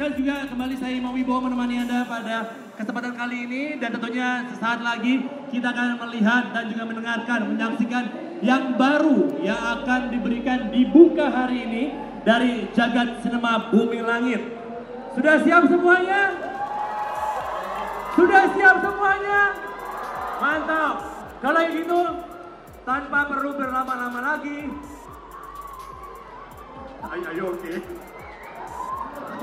sekali 0.00 0.16
juga 0.24 0.48
kembali 0.48 0.74
saya 0.80 0.96
Imam 0.96 1.12
Wibowo 1.12 1.44
menemani 1.44 1.84
Anda 1.84 2.08
pada 2.08 2.56
kesempatan 2.72 3.20
kali 3.20 3.44
ini 3.44 3.62
dan 3.76 3.92
tentunya 3.92 4.48
sesaat 4.48 4.80
lagi 4.80 5.28
kita 5.52 5.76
akan 5.76 6.00
melihat 6.08 6.56
dan 6.56 6.72
juga 6.72 6.88
mendengarkan, 6.88 7.52
menyaksikan 7.52 8.04
yang 8.40 8.80
baru 8.80 9.28
yang 9.44 9.60
akan 9.60 10.08
diberikan 10.08 10.72
dibuka 10.72 11.28
hari 11.28 11.68
ini 11.68 11.84
dari 12.24 12.64
jagat 12.72 13.20
sinema 13.20 13.68
Bumi 13.68 14.00
Langit. 14.00 14.40
Sudah 15.12 15.36
siap 15.44 15.68
semuanya? 15.68 16.32
Sudah 18.16 18.44
siap 18.56 18.76
semuanya? 18.80 19.40
Mantap. 20.40 20.94
Kalau 21.44 21.60
gitu 21.76 22.00
tanpa 22.88 23.20
perlu 23.28 23.52
berlama-lama 23.52 24.20
lagi. 24.32 24.64
Ayo, 27.04 27.26
ayo 27.36 27.44
oke. 27.52 27.68
Ayo 27.68 28.09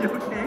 oke. 0.06 0.42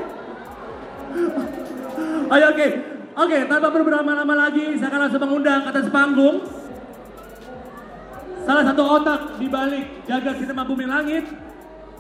Ayo 2.30 2.46
oke. 2.54 2.68
Oke, 3.10 3.38
tanpa 3.50 3.68
berlama-lama 3.74 4.34
lagi, 4.46 4.78
saya 4.78 4.88
akan 4.94 5.00
langsung 5.02 5.22
mengundang 5.26 5.66
atas 5.66 5.90
panggung. 5.90 6.46
Salah 8.46 8.64
satu 8.64 8.82
otak 8.86 9.20
di 9.36 9.46
balik 9.50 9.86
jaga 10.06 10.30
sinema 10.38 10.62
bumi 10.62 10.86
langit. 10.86 11.26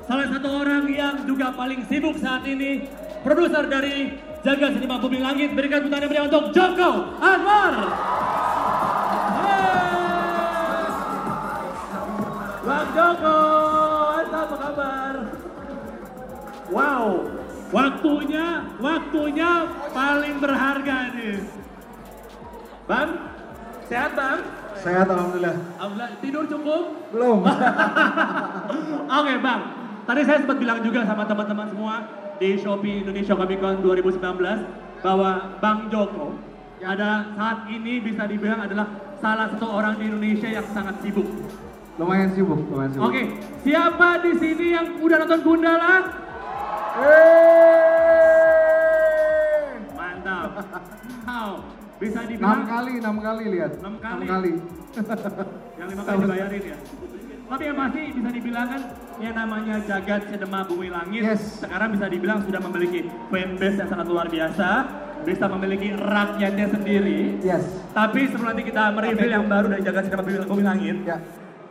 Salah 0.06 0.26
satu 0.30 0.48
orang 0.62 0.86
yang 0.88 1.26
juga 1.26 1.52
paling 1.52 1.84
sibuk 1.90 2.16
saat 2.22 2.46
ini. 2.46 2.86
Produser 3.26 3.66
dari 3.68 4.16
jaga 4.46 4.70
sinema 4.72 4.96
bumi 5.02 5.18
langit. 5.20 5.52
Berikan 5.52 5.82
tepuk 5.84 5.92
tangan 5.92 6.14
yang 6.14 6.26
untuk 6.30 6.44
Joko 6.54 6.90
Anwar. 7.20 7.74
Bang 12.60 12.88
Joko, 12.94 13.38
apa 14.30 14.56
kabar? 14.56 15.14
Wow, 16.70 17.26
waktunya, 17.70 18.46
waktunya 18.78 19.50
paling 19.94 20.36
berharga 20.42 20.96
nih. 21.14 21.38
Bang, 22.86 23.10
sehat 23.86 24.12
bang? 24.18 24.38
Sehat 24.80 25.06
alhamdulillah. 25.06 25.56
Alhamdulillah, 25.78 26.10
tidur 26.18 26.44
cukup? 26.50 26.82
Belum. 27.14 27.38
Oke 29.20 29.34
bang, 29.38 29.60
tadi 30.06 30.20
saya 30.26 30.38
sempat 30.42 30.58
bilang 30.58 30.78
juga 30.82 31.06
sama 31.06 31.22
teman-teman 31.26 31.66
semua 31.70 31.94
di 32.40 32.56
Shopee 32.58 33.04
Indonesia 33.06 33.34
Comic 33.36 33.58
Con 33.60 33.78
2019 33.84 35.04
bahwa 35.04 35.30
Bang 35.60 35.92
Joko 35.92 36.34
ada 36.80 37.28
saat 37.36 37.68
ini 37.68 38.00
bisa 38.00 38.24
dibilang 38.24 38.64
adalah 38.64 38.88
salah 39.20 39.52
satu 39.52 39.68
orang 39.68 40.00
di 40.00 40.08
Indonesia 40.08 40.48
yang 40.48 40.64
sangat 40.72 40.96
sibuk. 41.04 41.28
lumayan 42.00 42.32
sibuk, 42.32 42.56
lumayan 42.72 42.96
sibuk. 42.96 43.12
Oke, 43.12 43.22
siapa 43.60 44.24
di 44.24 44.32
sini 44.40 44.66
yang 44.72 44.86
udah 45.04 45.16
nonton 45.20 45.40
Gundala? 45.44 45.94
Yeay! 46.90 48.50
Mantap. 49.94 50.50
Wow, 51.22 51.62
bisa 52.02 52.20
Enam 52.20 52.30
dibilang 52.34 52.66
kali, 52.66 52.92
enam 52.98 53.16
kali 53.22 53.44
lihat. 53.54 53.72
Enam 53.78 53.94
kali? 54.02 54.26
kali. 54.26 54.52
yang 55.78 55.86
lima 55.86 56.02
kali 56.02 56.18
dibayarin 56.26 56.62
ya. 56.66 56.76
Tapi 57.50 57.62
yang 57.66 57.78
pasti 57.78 58.14
bisa 58.14 58.30
dibilang 58.30 58.66
kan 58.66 58.82
yang 59.18 59.34
namanya 59.34 59.82
jagat 59.82 60.22
sinema 60.30 60.62
bumi 60.62 60.86
langit 60.86 61.22
Yes. 61.22 61.58
sekarang 61.62 61.94
bisa 61.94 62.06
dibilang 62.06 62.46
sudah 62.46 62.62
memiliki 62.62 63.10
fanbase 63.26 63.76
yang 63.82 63.90
sangat 63.90 64.06
luar 64.06 64.26
biasa, 64.30 64.68
bisa 65.22 65.44
memiliki 65.50 65.94
rakyatnya 65.94 66.66
sendiri. 66.70 67.38
Yes. 67.42 67.62
Tapi 67.90 68.30
sebelum 68.30 68.54
nanti 68.54 68.66
kita 68.66 68.94
mereview 68.94 69.30
yang 69.30 69.46
baru 69.46 69.66
dari 69.66 69.82
jagat 69.82 70.10
sinema 70.10 70.22
bumi, 70.26 70.62
langit, 70.62 70.96
Ya. 71.06 71.18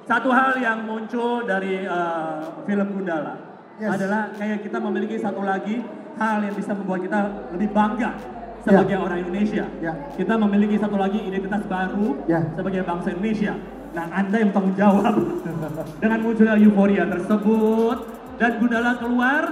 satu 0.04 0.32
hal 0.32 0.60
yang 0.60 0.84
muncul 0.84 1.44
dari 1.44 1.84
uh, 1.84 2.64
film 2.64 2.88
Gundala 2.96 3.49
Yes. 3.80 3.96
adalah 3.96 4.22
kayak 4.36 4.60
kita 4.62 4.78
memiliki 4.78 5.16
satu 5.18 5.40
lagi 5.40 5.80
hal 6.20 6.44
yang 6.44 6.52
bisa 6.52 6.76
membuat 6.76 7.00
kita 7.00 7.20
lebih 7.56 7.72
bangga 7.72 8.12
sebagai 8.60 9.00
orang 9.00 9.24
Indonesia. 9.24 9.66
Ya. 9.80 9.96
Kita 10.14 10.36
memiliki 10.36 10.76
satu 10.76 11.00
lagi 11.00 11.20
identitas 11.24 11.64
baru 11.64 12.20
Ya. 12.28 12.44
sebagai 12.54 12.84
bangsa 12.84 13.16
Indonesia. 13.16 13.56
Nah, 13.90 14.06
Anda 14.12 14.38
yang 14.38 14.52
tanggung 14.52 14.76
jawab 14.76 15.16
dengan 16.04 16.20
munculnya 16.20 16.60
euforia 16.60 17.08
tersebut 17.08 17.98
dan 18.36 18.52
Gundala 18.60 19.00
keluar, 19.00 19.44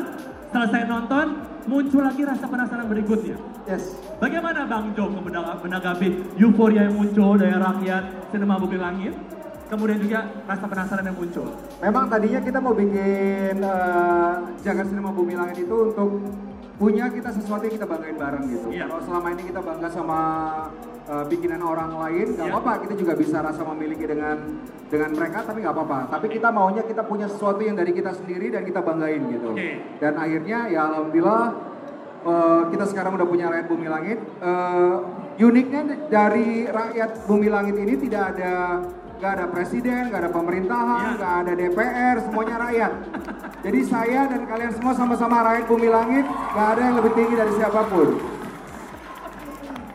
selesai 0.52 0.82
nonton, 0.86 1.26
muncul 1.66 2.04
lagi 2.04 2.22
rasa 2.24 2.46
penasaran 2.46 2.86
berikutnya. 2.86 3.40
Yes. 3.64 3.96
Bagaimana 4.20 4.68
Bang 4.68 4.92
Joko 4.92 5.24
menanggapi- 5.24 6.36
euforia 6.36 6.88
yang 6.88 6.96
muncul 6.96 7.36
dari 7.36 7.56
rakyat 7.56 8.04
sinema 8.28 8.60
Bumi 8.60 8.76
Langit? 8.76 9.16
Kemudian 9.68 10.00
juga 10.00 10.20
rasa 10.48 10.64
penasaran 10.64 11.04
yang 11.04 11.18
muncul. 11.20 11.48
Memang 11.84 12.08
tadinya 12.08 12.40
kita 12.40 12.60
mau 12.60 12.72
bikin 12.72 13.60
eh, 13.60 14.32
Jagat 14.64 14.88
Sinema 14.88 15.12
Bumi 15.12 15.36
Langit 15.36 15.60
itu 15.60 15.76
untuk 15.92 16.24
punya 16.78 17.10
kita 17.10 17.34
sesuatu 17.34 17.66
yang 17.66 17.76
kita 17.76 17.84
banggain 17.84 18.16
bareng 18.16 18.46
gitu. 18.48 18.68
Iya. 18.72 18.88
Kalau 18.88 19.04
selama 19.04 19.28
ini 19.36 19.44
kita 19.44 19.60
bangga 19.60 19.90
sama 19.92 20.20
eh, 21.04 21.26
bikinan 21.28 21.60
orang 21.60 21.92
lain, 22.00 22.40
nggak 22.40 22.48
Iya. 22.48 22.54
apa-apa. 22.56 22.74
Kita 22.88 22.94
juga 22.96 23.14
bisa 23.14 23.38
rasa 23.44 23.62
memiliki 23.68 24.08
dengan 24.08 24.38
dengan 24.88 25.10
mereka, 25.12 25.44
tapi 25.44 25.60
nggak 25.60 25.76
apa-apa. 25.76 26.00
Tapi 26.16 26.26
kita 26.32 26.48
maunya 26.48 26.84
kita 26.88 27.04
punya 27.04 27.28
sesuatu 27.28 27.60
yang 27.60 27.76
dari 27.76 27.92
kita 27.92 28.16
sendiri 28.16 28.48
dan 28.56 28.64
kita 28.64 28.80
banggain 28.80 29.20
gitu. 29.28 29.52
Oke. 29.52 29.84
Dan 30.00 30.16
akhirnya 30.16 30.72
ya 30.72 30.82
alhamdulillah 30.88 31.46
eh, 32.24 32.62
kita 32.72 32.86
sekarang 32.88 33.20
udah 33.20 33.28
punya 33.28 33.52
rakyat 33.52 33.68
Bumi 33.68 33.88
Langit. 33.92 34.20
Eh, 34.24 34.96
uniknya 35.44 35.82
dari 36.08 36.66
rakyat 36.66 37.28
Bumi 37.28 37.52
Langit 37.52 37.76
ini 37.76 37.94
tidak 38.00 38.24
ada 38.32 38.54
nggak 39.18 39.32
ada 39.34 39.46
presiden, 39.50 40.02
nggak 40.10 40.22
ada 40.22 40.30
Iya. 40.30 40.38
pemerintahan, 40.38 41.08
nggak 41.18 41.34
ada 41.42 41.52
DPR, 41.54 42.16
semuanya 42.22 42.56
rakyat. 42.62 42.92
Jadi 43.58 43.80
saya 43.84 44.22
dan 44.30 44.42
kalian 44.46 44.72
semua 44.78 44.94
sama-sama 44.94 45.42
rakyat 45.44 45.66
Bumi 45.66 45.90
Langit, 45.90 46.26
nggak 46.26 46.68
ada 46.72 46.82
yang 46.82 46.96
lebih 47.02 47.12
tinggi 47.18 47.36
dari 47.36 47.54
siapa 47.58 47.82
pun. 47.90 48.10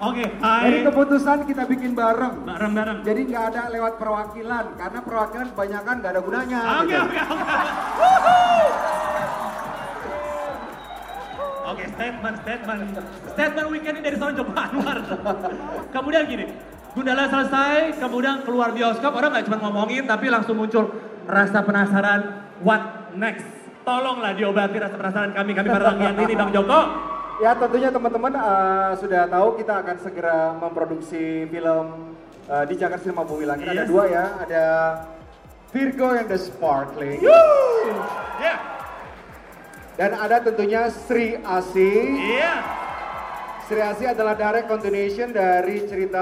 Oke, 0.03 0.27
Jadi 0.27 0.43
hai. 0.43 0.83
keputusan 0.83 1.47
kita 1.47 1.62
bikin 1.71 1.94
bareng. 1.94 2.43
Bareng-bareng. 2.43 3.06
Jadi 3.06 3.21
nggak 3.22 3.44
ada 3.55 3.62
lewat 3.71 4.03
perwakilan, 4.03 4.65
karena 4.75 4.99
perwakilan 4.99 5.47
kebanyakan 5.54 5.94
nggak 6.03 6.12
ada 6.12 6.22
gunanya. 6.27 6.60
Oke, 6.83 6.97
oke, 6.99 7.19
oke. 7.22 7.54
Oke, 11.62 11.84
statement, 11.89 12.37
statement. 12.43 12.81
Statement 13.33 13.66
weekend 13.71 13.94
ini 13.97 14.04
dari 14.04 14.16
seorang 14.19 14.37
Joko 14.37 14.53
Anwar. 14.53 14.99
kemudian 15.94 16.27
gini, 16.27 16.44
Gundala 16.92 17.25
selesai, 17.25 17.97
kemudian 17.97 18.44
keluar 18.44 18.69
bioskop, 18.70 19.16
orang 19.16 19.32
nggak 19.32 19.48
cuma 19.48 19.58
ngomongin, 19.64 20.04
tapi 20.04 20.28
langsung 20.28 20.60
muncul 20.60 20.92
rasa 21.25 21.64
penasaran, 21.64 22.20
what 22.60 23.08
next? 23.16 23.48
Tolonglah 23.80 24.36
diobati 24.36 24.76
rasa 24.76 25.00
penasaran 25.00 25.32
kami, 25.32 25.56
kami 25.56 25.69
para 25.72 25.84
rakyat 25.88 26.14
ini, 26.20 26.34
Bang 26.36 26.53
Joko. 26.53 26.80
Ya 27.41 27.56
tentunya 27.56 27.88
teman-teman 27.88 28.32
eh, 28.36 28.91
sudah 29.00 29.25
tahu 29.25 29.56
kita 29.56 29.75
akan 29.82 29.97
segera 29.98 30.36
memproduksi 30.54 31.48
film 31.48 32.12
eh, 32.44 32.64
di 32.69 32.75
Jakarta 32.76 33.03
Cinema 33.03 33.24
Bumi 33.24 33.48
Langit. 33.48 33.66
Ada 33.66 33.82
Yes. 33.82 33.88
dua 33.88 34.04
ya, 34.06 34.24
ada 34.36 34.64
Virgo 35.72 36.12
and 36.12 36.28
the 36.28 36.36
Sparkling. 36.36 37.18
Ya, 38.36 38.54
Dan 39.97 40.12
ada 40.12 40.45
tentunya 40.45 40.92
Sri 40.92 41.41
Asi. 41.41 41.92
iya. 42.21 42.54
Sri 43.72 43.80
Asi 43.80 44.04
adalah 44.04 44.36
direct 44.36 44.69
continuation 44.69 45.33
dari 45.33 45.89
cerita 45.89 46.21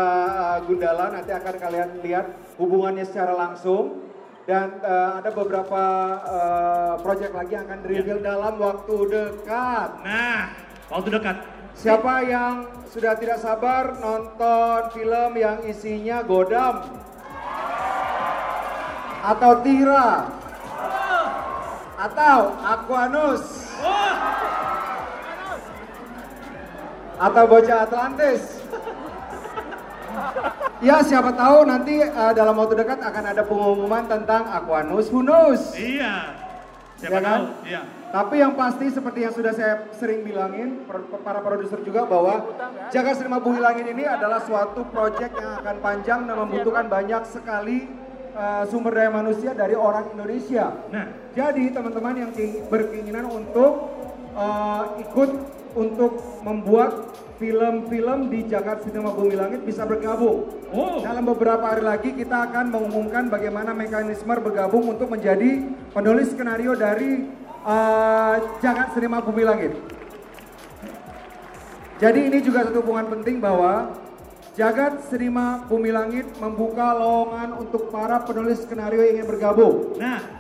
uh, 0.55 0.59
Gundala. 0.63 1.11
Nanti 1.19 1.35
akan 1.35 1.59
kalian 1.59 1.99
lihat 1.99 2.55
hubungannya 2.63 3.03
secara 3.03 3.35
langsung. 3.35 4.07
Dan 4.47 4.79
uh, 4.79 5.19
ada 5.19 5.35
beberapa 5.35 5.83
uh, 6.31 6.95
project 7.03 7.35
lagi 7.35 7.59
yang 7.59 7.67
akan 7.67 7.83
reveal 7.83 8.23
dalam 8.23 8.55
waktu 8.55 8.97
dekat. 9.11 9.89
Nah, 9.99 10.55
waktu 10.95 11.09
dekat. 11.11 11.37
Siapa 11.75 12.15
yang 12.23 12.71
sudah 12.87 13.19
tidak 13.19 13.43
sabar 13.43 13.99
nonton 13.99 14.95
film 14.95 15.35
yang 15.35 15.59
isinya 15.67 16.23
Godam? 16.23 16.87
Atau 19.27 19.59
Tira? 19.67 20.39
Atau 21.99 22.55
Aquanus? 22.63 23.60
Atau 27.21 27.45
Bocah 27.45 27.85
Atlantis? 27.85 28.41
Ya 30.81 31.05
siapa 31.05 31.37
tahu 31.37 31.69
nanti 31.69 32.01
uh, 32.01 32.33
dalam 32.33 32.57
waktu 32.57 32.81
dekat 32.81 33.05
akan 33.05 33.25
ada 33.29 33.45
pengumuman 33.45 34.09
tentang 34.09 34.49
Aquanus 34.49 35.13
Who 35.13 35.21
knows? 35.21 35.77
Iya. 35.77 36.33
Siapa 36.97 37.13
Ya 37.13 37.21
kan? 37.21 37.25
tahu? 37.29 37.45
Iya. 37.69 37.81
Tapi 38.11 38.35
yang 38.41 38.53
pasti 38.57 38.89
seperti 38.89 39.23
yang 39.23 39.31
sudah 39.31 39.53
saya 39.53 39.87
sering 39.95 40.25
bilangin 40.25 40.83
para 41.23 41.39
produser 41.39 41.79
juga 41.85 42.09
bahwa 42.09 42.43
Jaga 42.91 43.15
Cinema 43.15 43.39
Bumi 43.39 43.61
Langit 43.61 43.87
ini 43.87 44.03
adalah 44.03 44.43
suatu 44.43 44.83
proyek 44.89 45.31
yang 45.31 45.63
akan 45.63 45.77
panjang 45.79 46.21
dan 46.27 46.35
membutuhkan 46.35 46.91
banyak 46.91 47.23
sekali 47.29 47.87
uh, 48.35 48.67
sumber 48.67 48.99
daya 48.99 49.15
manusia 49.15 49.55
dari 49.55 49.79
orang 49.79 50.11
Indonesia. 50.11 50.75
Nah, 50.91 51.07
Jadi 51.31 51.71
teman-teman 51.71 52.15
yang 52.19 52.31
ke- 52.35 52.67
berkeinginan 52.67 53.31
untuk 53.31 53.95
uh, 54.35 54.99
ikut 54.99 55.60
untuk 55.75 56.21
membuat 56.43 57.15
film-film 57.41 58.29
di 58.29 58.45
Jakarta 58.45 58.85
Cinema 58.85 59.17
Bumi 59.17 59.33
Langit 59.33 59.65
bisa 59.65 59.89
bergabung. 59.89 60.53
Oh. 60.71 61.01
Dalam 61.01 61.25
beberapa 61.25 61.65
hari 61.65 61.81
lagi 61.81 62.13
kita 62.13 62.53
akan 62.53 62.69
mengumumkan 62.69 63.33
bagaimana 63.33 63.73
mekanisme 63.73 64.31
bergabung 64.45 64.93
untuk 64.93 65.09
menjadi 65.09 65.65
penulis 65.97 66.31
skenario 66.37 66.77
dari 66.77 67.33
uh, 67.65 68.37
Jakarta 68.61 68.93
Cinema 68.93 69.25
Bumi 69.25 69.43
Langit. 69.43 69.73
Jadi 72.01 72.33
ini 72.33 72.39
juga 72.41 72.65
satu 72.65 72.81
hubungan 72.81 73.09
penting 73.13 73.45
bahwa 73.45 73.93
Jagat 74.57 75.09
Cinema 75.09 75.65
Bumi 75.65 75.93
Langit 75.93 76.29
membuka 76.37 76.97
lowongan 76.97 77.57
untuk 77.61 77.89
para 77.89 78.21
penulis 78.25 78.61
skenario 78.65 79.01
yang 79.05 79.21
ingin 79.21 79.29
bergabung. 79.29 79.97
Nah, 79.97 80.40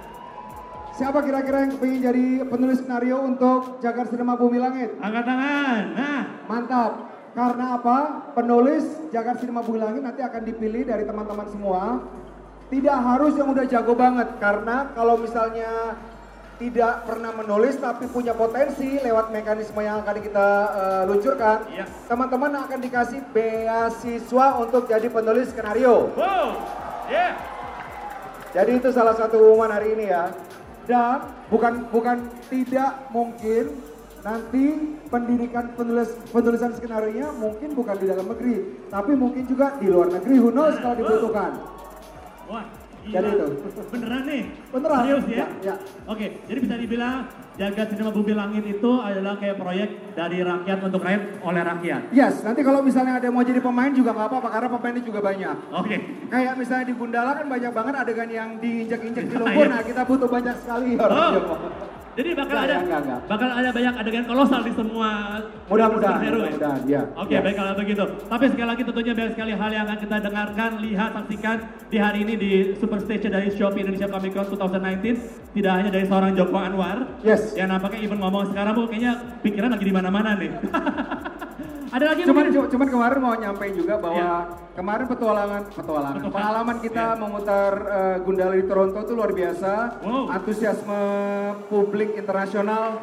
Siapa 1.01 1.25
kira-kira 1.25 1.65
yang 1.65 1.81
ingin 1.81 2.01
jadi 2.05 2.27
penulis 2.45 2.85
skenario 2.85 3.25
untuk 3.25 3.81
Jagat 3.81 4.13
Cinema 4.13 4.37
Bumi 4.37 4.61
Langit? 4.61 5.01
angkat 5.01 5.25
tangan. 5.25 5.83
Nah, 5.97 6.23
Mantap. 6.45 6.93
Karena 7.33 7.79
apa? 7.81 7.99
Penulis 8.37 8.85
Jakarta 9.09 9.41
Cinema 9.41 9.65
Bumi 9.65 9.81
Langit 9.81 10.05
nanti 10.05 10.21
akan 10.21 10.43
dipilih 10.45 10.85
dari 10.85 11.09
teman-teman 11.09 11.49
semua. 11.49 12.05
Tidak 12.69 12.93
harus 13.01 13.33
yang 13.33 13.49
udah 13.49 13.65
jago 13.65 13.97
banget. 13.97 14.29
Karena 14.37 14.93
kalau 14.93 15.17
misalnya 15.17 15.97
tidak 16.61 17.09
pernah 17.09 17.33
menulis 17.33 17.81
tapi 17.81 18.05
punya 18.05 18.37
potensi 18.37 19.01
lewat 19.01 19.33
mekanisme 19.33 19.81
yang 19.81 20.05
akan 20.05 20.17
kita 20.21 20.49
eh, 20.69 21.03
luncurkan, 21.09 21.59
Iya. 21.73 21.89
teman-teman 22.13 22.53
akan 22.61 22.77
dikasih 22.77 23.25
beasiswa 23.33 24.47
untuk 24.61 24.85
jadi 24.85 25.09
penulis 25.09 25.49
skenario. 25.49 26.13
wow. 26.13 26.61
Yeah. 27.09 27.33
Jadi 28.53 28.85
itu 28.85 28.93
salah 28.93 29.17
satu 29.17 29.41
umuman 29.41 29.73
hari 29.73 29.97
ini 29.97 30.13
ya. 30.13 30.29
Dan 30.89 31.19
bukan 31.53 31.87
bukan 31.93 32.17
tidak 32.49 32.93
mungkin 33.13 33.65
nanti 34.21 34.65
pendidikan 35.09 35.73
penulis 35.73 36.13
penulisan 36.29 36.77
skenario 36.77 37.13
nya 37.13 37.29
mungkin 37.37 37.73
bukan 37.73 37.97
di 37.97 38.07
dalam 38.09 38.27
negeri, 38.29 38.55
tapi 38.93 39.13
mungkin 39.17 39.45
juga 39.49 39.77
di 39.81 39.87
luar 39.89 40.13
negeri. 40.13 40.35
Who 40.37 40.53
knows 40.53 40.77
kalau 40.81 40.97
dibutuhkan. 40.97 41.53
Jadi 43.03 43.17
gila. 43.27 43.31
itu. 43.33 43.47
Beneran 43.89 44.23
nih? 44.23 44.43
Beneran. 44.69 44.99
Serius 45.01 45.25
ya? 45.25 45.37
Ya, 45.37 45.47
ya. 45.63 45.75
Oke, 46.05 46.27
jadi 46.45 46.59
bisa 46.59 46.75
dibilang 46.77 47.17
Jagat 47.55 47.87
Cinema 47.89 48.11
Bumi 48.11 48.33
Langit 48.33 48.65
itu 48.67 48.91
adalah 48.97 49.37
kayak 49.37 49.57
proyek 49.57 49.89
dari 50.13 50.39
rakyat 50.41 50.79
untuk 50.81 51.01
rakyat 51.01 51.23
oleh 51.41 51.63
rakyat. 51.63 52.03
Yes, 52.11 52.41
nanti 52.41 52.61
kalau 52.61 52.81
misalnya 52.81 53.17
ada 53.17 53.27
yang 53.27 53.35
mau 53.35 53.43
jadi 53.43 53.61
pemain 53.61 53.91
juga 53.91 54.11
nggak 54.11 54.29
apa-apa 54.29 54.49
karena 54.51 54.69
pemainnya 54.71 55.03
juga 55.03 55.21
banyak. 55.21 55.57
Oke. 55.71 55.97
Kayak 56.27 56.53
misalnya 56.57 56.85
di 56.87 56.95
Gundala 56.95 57.33
kan 57.35 57.47
banyak 57.47 57.73
banget 57.73 57.95
adegan 57.97 58.29
yang 58.29 58.49
diinjek-injek 58.59 59.25
di 59.25 59.35
Iya. 59.35 59.41
lumpur. 59.43 59.65
Nah 59.67 59.83
kita 59.83 60.03
butuh 60.05 60.29
banyak 60.29 60.57
sekali 60.57 60.91
orang 60.95 61.19
Oh. 61.19 61.57
Jadi 62.11 62.29
bakal 62.35 62.51
Enggak, 62.53 62.67
ada 62.67 62.77
enggak, 62.83 63.01
enggak. 63.01 63.21
bakal 63.31 63.49
ada 63.49 63.71
banyak 63.71 63.95
adegan 63.97 64.25
kolosal 64.27 64.61
di 64.61 64.73
semua 64.75 65.11
Mudah-mudahan, 65.71 66.19
superhero 66.19 66.39
ya? 66.39 66.51
mudah-mudahan, 66.51 66.81
ya. 66.85 67.03
Oke, 67.15 67.33
Ya. 67.33 67.41
baik 67.41 67.55
kalau 67.55 67.73
begitu. 67.75 68.05
Tapi 68.27 68.45
sekali 68.51 68.67
lagi 68.67 68.83
tentunya 68.83 69.13
banyak 69.15 69.33
sekali 69.33 69.53
hal 69.55 69.71
yang 69.71 69.85
akan 69.87 69.99
kita 70.01 70.17
dengarkan, 70.21 70.71
lihat, 70.81 71.11
saksikan 71.15 71.57
di 71.87 71.97
hari 71.97 72.19
ini 72.21 72.35
di 72.35 72.51
Super 72.77 72.99
Stage 72.99 73.27
dari 73.27 73.49
Shopee 73.49 73.81
Indonesia 73.81 74.07
Comic 74.07 74.33
Con 74.33 74.45
2019. 74.45 75.17
Tidak 75.51 75.73
hanya 75.73 75.91
dari 75.91 76.05
seorang 76.05 76.35
Joko 76.35 76.57
Anwar, 76.57 76.99
Yes. 77.21 77.55
yang 77.55 77.69
nampaknya 77.69 78.03
even 78.03 78.19
ngomong 78.19 78.51
sekarang 78.51 78.75
bu, 78.75 78.87
kayaknya 78.87 79.13
pikiran 79.41 79.71
lagi 79.71 79.85
di 79.85 79.95
mana-mana 79.95 80.31
nih. 80.35 80.51
ada 81.91 82.05
lagi 82.07 82.23
Cuman, 82.23 82.45
mungkin? 82.47 82.61
cu- 82.63 82.69
cuman 82.71 82.89
kemarin 82.89 83.19
mau 83.19 83.35
nyampein 83.35 83.75
juga 83.75 83.95
bahwa 83.99 84.15
Iya. 84.17 84.39
kemarin 84.73 85.07
petualangan, 85.07 85.63
petualangan, 85.69 86.23
pengalaman 86.25 86.77
kita 86.79 87.05
Iya. 87.09 87.19
memutar 87.19 87.73
eh, 87.83 88.17
Gundala 88.23 88.55
di 88.55 88.65
Toronto 88.65 88.99
itu 89.01 89.13
luar 89.13 89.33
biasa. 89.33 89.73
Wow. 90.01 90.25
Antusiasme 90.31 91.01
publik 91.67 92.15
internasional 92.15 93.03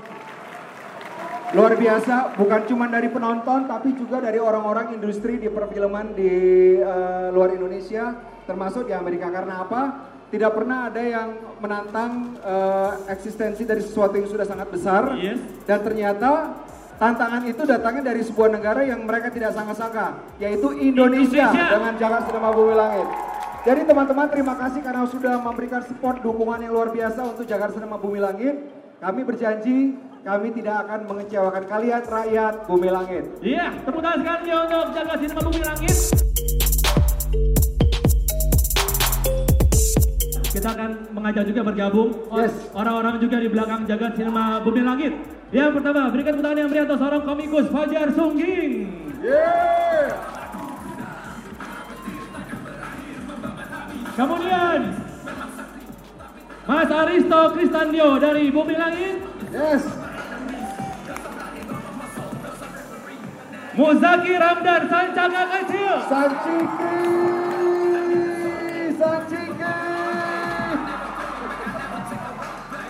luar 1.49 1.73
biasa. 1.75 2.15
Bukan 2.35 2.61
cuma 2.65 2.85
dari 2.87 3.07
penonton, 3.07 3.59
tapi 3.65 3.91
juga 3.93 4.19
dari 4.19 4.35
orang-orang 4.37 4.93
industri 4.93 5.35
di 5.35 5.47
perfilman 5.47 6.11
di 6.13 6.31
eh, 6.77 7.27
luar 7.29 7.51
Indonesia, 7.51 8.15
termasuk 8.43 8.83
di 8.83 8.93
Amerika. 8.93 9.27
Karena 9.27 9.63
apa? 9.63 9.81
Tidak 10.27 10.51
pernah 10.51 10.87
ada 10.87 10.99
yang 10.99 11.29
menantang 11.59 12.35
eh, 12.37 12.91
eksistensi 13.09 13.63
dari 13.63 13.79
sesuatu 13.79 14.15
yang 14.15 14.27
sudah 14.27 14.43
sangat 14.43 14.67
besar. 14.67 15.15
Yes. 15.15 15.39
Dan 15.63 15.83
ternyata 15.83 16.31
tantangan 16.97 17.41
itu 17.45 17.61
datangnya 17.63 18.03
dari 18.13 18.21
sebuah 18.25 18.49
negara 18.57 18.81
yang 18.83 19.05
mereka 19.05 19.29
tidak 19.29 19.53
sangka-sangka, 19.53 20.17
yaitu 20.41 20.73
Indonesia, 20.77 21.49
Indonesia. 21.49 21.73
dengan 21.77 21.93
Jakarta 21.95 22.25
Cinema 22.29 22.49
Bumi 22.51 22.73
Langit. 22.73 23.07
Jadi 23.65 23.81
teman-teman 23.83 24.27
terima 24.31 24.53
kasih 24.55 24.81
karena 24.81 25.03
sudah 25.05 25.35
memberikan 25.43 25.81
support 25.85 26.23
dukungan 26.23 26.59
yang 26.61 26.73
luar 26.73 26.89
biasa 26.89 27.19
untuk 27.25 27.45
Jakarta 27.45 27.77
Cinema 27.77 27.97
Bumi 28.01 28.19
Langit. 28.19 28.55
Kami 28.97 29.21
berjanji 29.21 29.93
kami 30.25 30.51
tidak 30.57 30.89
akan 30.89 30.99
mengecewakan 31.07 31.63
kalian 31.69 32.01
rakyat 32.03 32.53
Bumi 32.65 32.89
Langit. 32.89 33.23
Iya, 33.39 33.77
tepuk 33.85 34.01
tangan 34.01 34.19
sekali 34.25 34.49
untuk 34.51 34.85
jaga 34.91 35.13
sinema 35.21 35.41
bumi 35.45 35.61
langit. 35.63 35.95
Kita 40.57 40.73
akan 40.73 41.13
mengajak 41.13 41.53
juga 41.53 41.61
bergabung 41.69 42.09
Yes. 42.33 42.49
orang-orang 42.73 43.21
juga 43.21 43.37
di 43.37 43.45
belakang 43.45 43.85
jaga 43.85 44.09
sinema 44.17 44.57
bumi 44.65 44.81
langit. 44.81 45.13
Yang 45.53 45.69
pertama, 45.77 46.09
berikan 46.09 46.33
tangan 46.41 46.57
yang 46.57 46.69
meriah 46.73 46.85
untuk 46.89 46.97
seorang 46.97 47.21
komikus 47.29 47.65
Fajar 47.69 48.09
Sungging. 48.17 48.73
Yeah! 49.21 50.17
Kemudian 54.17 54.79
Mas 56.65 56.89
Aristo 56.89 57.41
Kristandio 57.53 58.17
dari 58.17 58.49
Bumi 58.49 58.75
Langit. 58.81 59.21
Yes! 59.53 59.85
Muzaki 63.77 64.33
Ramdan 64.41 64.81
Sancaka 64.89 65.43
Kecil. 65.53 65.95
Sanciki! 66.09 67.16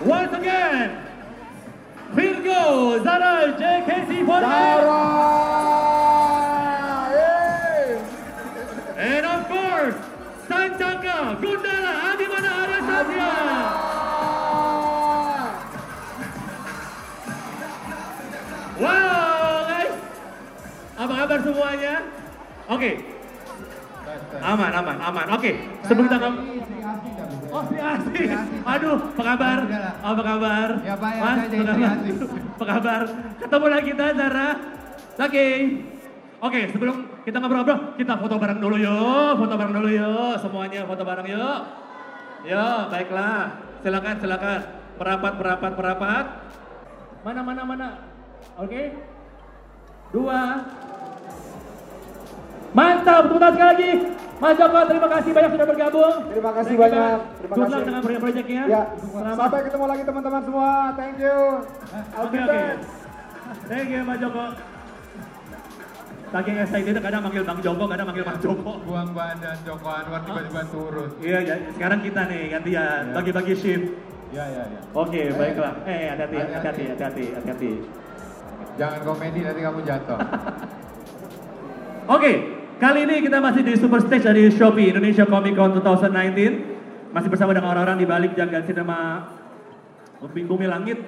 Once 0.08 0.32
again, 0.32 1.04
Virgo 2.16 3.04
Zara 3.04 3.52
JKC48. 3.60 4.40
Zara! 4.40 5.04
Yeay! 7.12 8.00
And 8.96 9.26
of 9.28 9.42
course, 9.52 10.00
Sancaka 10.48 11.36
Gundala 11.44 11.92
Abimana 12.16 12.50
Arya 12.56 12.80
Satya. 12.88 13.32
Wow, 18.80 19.68
guys. 19.68 19.96
Apa 20.96 21.14
kabar 21.20 21.40
semuanya? 21.44 21.96
Oke. 22.72 22.92
Aman, 24.40 24.72
aman, 24.72 24.98
aman. 25.04 25.26
Oke. 25.36 25.52
Sebelum 25.84 26.08
kita 26.08 26.18
Oh, 27.58 27.66
si 27.66 27.78
Asih. 27.82 28.30
Aduh, 28.62 28.98
apa 29.18 29.24
kabar? 29.34 29.58
Apa 30.06 30.22
kabar? 30.22 30.68
Ya, 30.86 30.94
Pak, 30.94 31.10
ya, 31.10 31.22
Mas, 31.26 31.34
saya 31.34 31.50
jadi 31.50 31.58
apa 31.58 31.74
Sri 31.74 31.82
kabar? 31.82 31.98
Asih. 31.98 32.14
Apa 32.54 32.66
kabar? 32.70 33.02
Ketemu 33.42 33.66
lagi 33.66 33.86
kita, 33.90 34.06
Zara. 34.14 34.50
Oke. 35.18 35.48
Oke, 36.38 36.60
sebelum 36.70 36.96
kita 37.26 37.38
ngobrol-ngobrol, 37.42 37.98
kita 37.98 38.14
foto 38.14 38.36
bareng 38.38 38.62
dulu 38.62 38.78
yuk. 38.78 39.34
Foto 39.42 39.54
bareng 39.58 39.74
dulu 39.74 39.90
yuk. 39.90 40.34
Semuanya 40.38 40.86
foto 40.86 41.02
bareng 41.02 41.28
yuk. 41.34 41.60
Yuk, 42.46 42.82
baiklah. 42.94 43.42
Silakan, 43.82 44.16
silakan. 44.22 44.62
Perapat, 45.02 45.34
perapat, 45.42 45.72
perapat. 45.74 46.26
Mana, 47.26 47.42
mana, 47.42 47.62
mana. 47.66 47.90
Oke. 48.62 48.94
Dua. 50.14 50.62
Mantap, 52.78 53.26
tepuk 53.26 53.42
tangan 53.42 53.54
sekali 53.58 53.70
lagi. 53.74 53.92
Mas 54.38 54.54
Joko, 54.54 54.80
terima 54.86 55.08
kasih 55.10 55.32
banyak 55.34 55.52
sudah 55.52 55.68
bergabung. 55.68 56.16
Terima 56.30 56.52
kasih 56.54 56.70
Dan 56.70 56.78
kita 56.78 56.94
banyak. 56.94 57.20
Terima 57.34 57.54
good 57.56 57.66
kasih. 57.66 57.84
dengan 57.84 58.02
proyek-proyeknya. 58.06 58.64
Ya, 58.68 58.82
Selamat. 58.96 59.36
sampai 59.36 59.60
ketemu 59.66 59.86
lagi 59.88 60.04
teman-teman 60.06 60.42
semua. 60.46 60.72
Thank 60.94 61.18
you. 61.18 61.38
I'll 62.14 62.24
Oke, 62.24 62.38
oke. 62.38 62.46
back. 62.48 62.76
Thank 63.66 63.88
you, 63.90 64.02
Mas 64.04 64.18
Joko. 64.20 64.46
Saking 66.28 66.56
excited 66.60 66.96
kadang 67.00 67.22
manggil 67.24 67.42
Bang 67.42 67.60
Joko, 67.64 67.84
kadang 67.88 68.06
manggil 68.06 68.26
Mas 68.26 68.38
Joko. 68.38 68.72
Buang 68.84 69.10
badan 69.12 69.58
Joko 69.64 69.88
Anwar 69.90 70.22
tiba-tiba 70.22 70.62
turun. 70.70 71.10
Iya, 71.18 71.40
ya, 71.42 71.56
sekarang 71.74 72.00
kita 72.04 72.22
nih 72.28 72.42
gantian, 72.52 73.02
Iya. 73.04 73.16
bagi-bagi 73.16 73.54
shift. 73.56 73.86
Ya 74.30 74.44
ya 74.46 74.64
ya. 74.68 74.80
Oke, 74.94 75.22
Eh, 75.24 75.32
baiklah. 75.32 75.74
Eh, 75.82 76.12
hati-hati, 76.12 76.36
hati-hati. 76.36 76.54
hati-hati, 76.54 76.84
hati-hati, 76.86 77.26
hati-hati. 77.32 77.72
Jangan 78.76 79.00
komedi 79.02 79.40
nanti 79.42 79.62
kamu 79.64 79.80
jatuh. 79.82 80.20
Oke, 82.16 82.32
kali 82.78 83.10
ini 83.10 83.16
kita 83.26 83.42
masih 83.42 83.62
di 83.66 83.74
Super 83.76 84.00
Stage 84.06 84.30
dari 84.30 84.54
Shopee 84.54 84.94
Indonesia 84.94 85.26
Comic 85.26 85.58
Con 85.58 85.74
2019. 85.74 87.12
Masih 87.12 87.30
bersama 87.34 87.52
dengan 87.56 87.74
orang-orang 87.74 87.98
di 87.98 88.06
balik 88.06 88.32
jagat 88.38 88.70
sinema 88.70 89.26
Bumi 90.22 90.46
Bumi 90.46 90.66
Langit. 90.70 91.00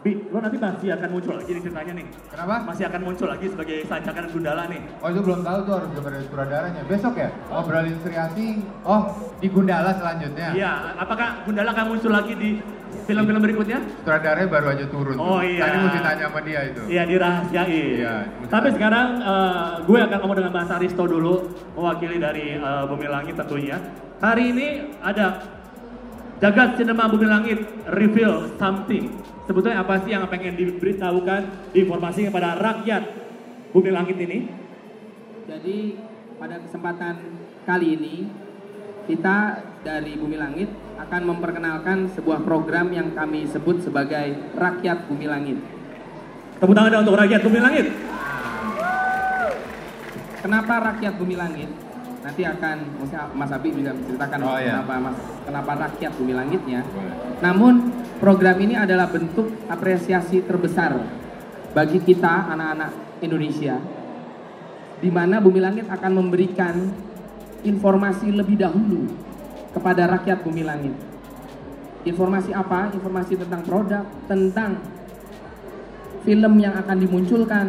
Bi, 0.00 0.16
lo 0.32 0.40
nanti 0.40 0.56
masih 0.56 0.96
akan 0.96 1.08
muncul 1.12 1.36
lagi 1.36 1.52
di 1.52 1.60
ceritanya 1.60 1.92
nih. 1.92 2.06
Kenapa? 2.32 2.64
Masih 2.64 2.88
akan 2.88 3.00
muncul 3.04 3.28
lagi 3.28 3.52
sebagai 3.52 3.84
sancakan 3.84 4.32
Gundala 4.32 4.64
nih. 4.72 4.80
Oh 5.04 5.12
itu 5.12 5.20
belum 5.20 5.44
tahu 5.44 5.58
tuh 5.68 5.72
harus 5.76 5.88
dengar 5.92 6.12
dari 6.16 6.24
sutradaranya. 6.24 6.82
Besok 6.88 7.14
ya? 7.20 7.28
Ngobrolin 7.52 7.96
Sri 8.00 8.16
Asih. 8.16 8.52
Oh 8.88 9.12
di 9.44 9.48
Gundala 9.52 9.92
selanjutnya. 10.00 10.56
Iya, 10.56 10.72
apakah 10.96 11.44
Gundala 11.44 11.76
akan 11.76 11.86
muncul 11.92 12.12
lagi 12.16 12.32
di 12.32 12.50
film-film 13.10 13.42
berikutnya? 13.42 13.78
Sutradaranya 13.98 14.46
baru 14.46 14.66
aja 14.70 14.86
turun. 14.86 15.14
tuh. 15.18 15.26
Oh, 15.26 15.42
iya. 15.42 15.66
Tadi 15.66 15.76
mesti 15.82 16.00
tanya 16.06 16.24
sama 16.30 16.40
dia 16.46 16.60
itu. 16.70 16.82
Iya 16.86 17.02
dirahasiain. 17.10 17.90
Iya, 17.98 18.14
Tapi 18.46 18.68
sekarang 18.78 19.08
eh, 19.18 19.70
gue 19.82 19.98
akan 19.98 20.18
ngomong 20.22 20.36
dengan 20.38 20.52
Mas 20.54 20.70
Aristo 20.70 21.04
dulu, 21.10 21.34
mewakili 21.74 22.16
dari 22.22 22.54
eh, 22.54 22.82
Bumi 22.86 23.06
Langit 23.10 23.34
tentunya. 23.34 23.76
Hari 24.22 24.44
ini 24.54 24.68
ada 25.02 25.42
Jagat 26.38 26.78
Cinema 26.78 27.10
Bumi 27.10 27.26
Langit 27.26 27.58
reveal 27.90 28.48
something. 28.56 29.10
Sebetulnya 29.50 29.82
apa 29.82 29.98
sih 30.06 30.14
yang 30.14 30.24
pengen 30.30 30.54
diberitahukan, 30.54 31.74
diinformasikan 31.74 32.30
kepada 32.30 32.54
rakyat 32.54 33.02
Bumi 33.74 33.90
Langit 33.90 34.16
ini? 34.22 34.46
Jadi 35.50 35.98
pada 36.38 36.56
kesempatan 36.62 37.14
kali 37.68 37.98
ini 37.98 38.14
kita 39.06 39.36
dari 39.80 40.16
Bumi 40.16 40.36
Langit 40.36 40.68
akan 41.00 41.22
memperkenalkan 41.32 42.12
sebuah 42.12 42.44
program 42.44 42.92
yang 42.92 43.16
kami 43.16 43.48
sebut 43.48 43.80
sebagai 43.80 44.52
Rakyat 44.56 45.08
Bumi 45.08 45.26
Langit. 45.28 45.58
Tepuk 46.60 46.76
tangan 46.76 47.00
untuk 47.00 47.16
rakyat 47.16 47.40
Bumi 47.40 47.60
Langit. 47.60 47.86
Kenapa 50.40 50.74
Rakyat 50.92 51.14
Bumi 51.16 51.36
Langit? 51.36 51.70
Nanti 52.20 52.44
akan 52.44 52.76
maksudnya 53.00 53.32
Mas 53.32 53.48
Abi 53.48 53.72
juga 53.72 53.96
menceritakan 53.96 54.38
Oh, 54.44 54.60
iya. 54.60 54.84
kenapa 54.84 54.92
Mas 55.00 55.16
kenapa 55.48 55.72
Rakyat 55.88 56.12
Bumi 56.20 56.32
Langitnya. 56.36 56.80
Boleh. 56.84 57.14
Namun 57.40 57.72
program 58.20 58.56
ini 58.60 58.76
adalah 58.76 59.08
bentuk 59.08 59.48
apresiasi 59.72 60.44
terbesar 60.44 61.00
bagi 61.72 61.96
kita 62.04 62.52
anak-anak 62.52 62.92
Indonesia 63.24 63.80
di 65.00 65.08
mana 65.08 65.40
Bumi 65.40 65.64
Langit 65.64 65.88
akan 65.88 66.12
memberikan 66.12 66.92
informasi 67.62 68.32
lebih 68.32 68.56
dahulu 68.60 69.10
kepada 69.70 70.08
rakyat 70.10 70.42
Bumi 70.42 70.62
Langit. 70.64 70.94
Informasi 72.08 72.56
apa? 72.56 72.88
Informasi 72.96 73.36
tentang 73.36 73.62
produk, 73.62 74.04
tentang 74.24 74.80
film 76.24 76.52
yang 76.60 76.74
akan 76.76 76.96
dimunculkan, 76.96 77.66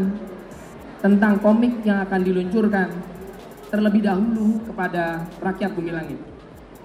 tentang 1.03 1.39
komik 1.43 1.83
yang 1.83 2.03
akan 2.03 2.19
diluncurkan 2.23 2.87
terlebih 3.71 4.03
dahulu 4.03 4.59
kepada 4.67 5.25
rakyat 5.39 5.71
Bumi 5.75 5.91
Langit. 5.91 6.19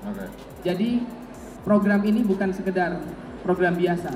Oke. 0.07 0.25
Jadi 0.63 1.03
program 1.67 2.03
ini 2.07 2.23
bukan 2.23 2.55
sekedar 2.55 3.03
program 3.43 3.75
biasa 3.75 4.11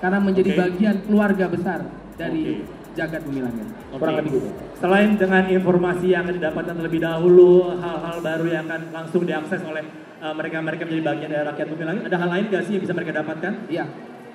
karena 0.00 0.18
menjadi 0.20 0.50
Oke. 0.52 0.58
bagian 0.60 0.96
keluarga 1.08 1.46
besar 1.48 1.80
dari 2.20 2.64
Oke. 2.64 2.81
Jagat 2.92 3.20
bumi 3.24 3.40
langit. 3.40 3.66
Oke. 3.90 4.00
Kurang 4.00 4.16
lebih 4.20 4.30
gitu. 4.36 4.48
Selain 4.78 5.10
dengan 5.16 5.44
informasi 5.48 6.06
yang 6.12 6.28
akan 6.28 6.34
didapatkan 6.36 6.74
terlebih 6.76 7.00
dahulu, 7.00 7.52
hal-hal 7.80 8.16
baru 8.20 8.46
yang 8.50 8.64
akan 8.68 8.82
langsung 8.92 9.22
diakses 9.24 9.60
oleh 9.64 9.84
uh, 10.20 10.34
mereka-mereka 10.36 10.82
menjadi 10.84 11.04
bagian 11.04 11.28
dari 11.32 11.44
rakyat 11.48 11.66
bumi 11.72 11.84
langit, 11.88 12.02
ada 12.08 12.16
hal 12.20 12.28
lain 12.28 12.44
gak 12.52 12.62
sih 12.68 12.72
yang 12.76 12.82
bisa 12.84 12.94
mereka 12.94 13.12
dapatkan? 13.24 13.52
Iya. 13.70 13.84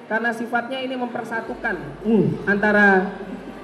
Karena 0.07 0.29
sifatnya 0.31 0.79
ini 0.79 0.95
mempersatukan 0.95 1.75
Uh, 2.07 2.25
antara 2.47 3.11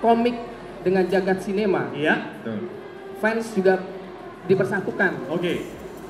komik 0.04 0.36
dengan 0.84 1.08
jagat 1.08 1.40
sinema. 1.40 1.88
iya, 1.96 2.36
Tuh. 2.44 2.68
Fans 3.24 3.48
juga 3.56 3.80
dipersatukan. 4.44 5.32
oke, 5.32 5.54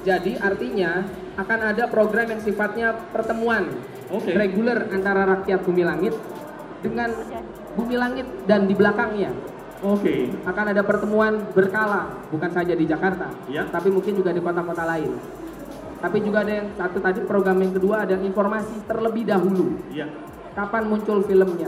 Jadi 0.01 0.33
artinya 0.41 1.05
akan 1.37 1.59
ada 1.69 1.85
program 1.85 2.33
yang 2.33 2.41
sifatnya 2.41 2.97
pertemuan 3.13 3.69
Oke. 4.09 4.33
reguler 4.33 4.89
antara 4.89 5.29
rakyat 5.37 5.61
bumi 5.61 5.85
langit 5.85 6.17
dengan 6.81 7.13
bumi 7.73 7.95
langit 7.95 8.27
dan 8.45 8.65
di 8.65 8.73
belakangnya. 8.73 9.31
oke, 9.83 10.15
akan 10.47 10.65
ada 10.71 10.79
pertemuan 10.79 11.43
berkala, 11.51 12.07
bukan 12.31 12.47
saja 12.49 12.71
di 12.71 12.87
Jakarta, 12.87 13.27
Ya. 13.51 13.67
tapi 13.67 13.91
mungkin 13.91 14.15
juga 14.15 14.31
di 14.31 14.39
kota-kota 14.39 14.87
lain. 14.87 15.11
Tapi 15.99 16.23
juga 16.23 16.43
ada 16.43 16.53
yang 16.55 16.67
satu 16.73 16.99
tadi 16.99 17.19
program 17.23 17.59
yang 17.59 17.75
kedua 17.75 18.03
ada 18.03 18.15
informasi 18.15 18.79
terlebih 18.87 19.27
dahulu. 19.27 19.75
iya, 19.91 20.07
Kapan 20.55 20.87
muncul 20.87 21.19
filmnya? 21.23 21.67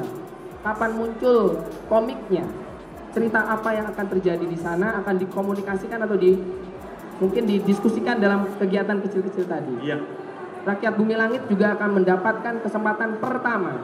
Kapan 0.64 0.92
muncul 0.96 1.60
komiknya? 1.88 2.48
Cerita 3.12 3.48
apa 3.48 3.72
yang 3.72 3.92
akan 3.92 4.06
terjadi 4.12 4.44
di 4.44 4.56
sana 4.56 4.96
akan 5.04 5.16
dikomunikasikan 5.20 6.00
atau 6.00 6.16
di 6.16 6.40
mungkin 7.20 7.44
didiskusikan 7.48 8.20
dalam 8.20 8.48
kegiatan 8.56 8.96
kecil-kecil 9.00 9.44
tadi. 9.44 9.76
iya, 9.84 10.00
Rakyat 10.64 10.94
Bumi 10.96 11.16
Langit 11.16 11.52
juga 11.52 11.76
akan 11.76 12.00
mendapatkan 12.00 12.64
kesempatan 12.64 13.20
pertama 13.20 13.76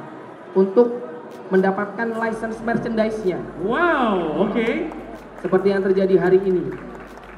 untuk 0.51 1.11
mendapatkan 1.52 2.08
license 2.16 2.58
merchandise-nya 2.64 3.40
wow, 3.64 4.48
oke, 4.48 4.68
seperti 5.42 5.68
yang 5.74 5.82
terjadi 5.84 6.16
hari 6.22 6.40
ini. 6.44 6.72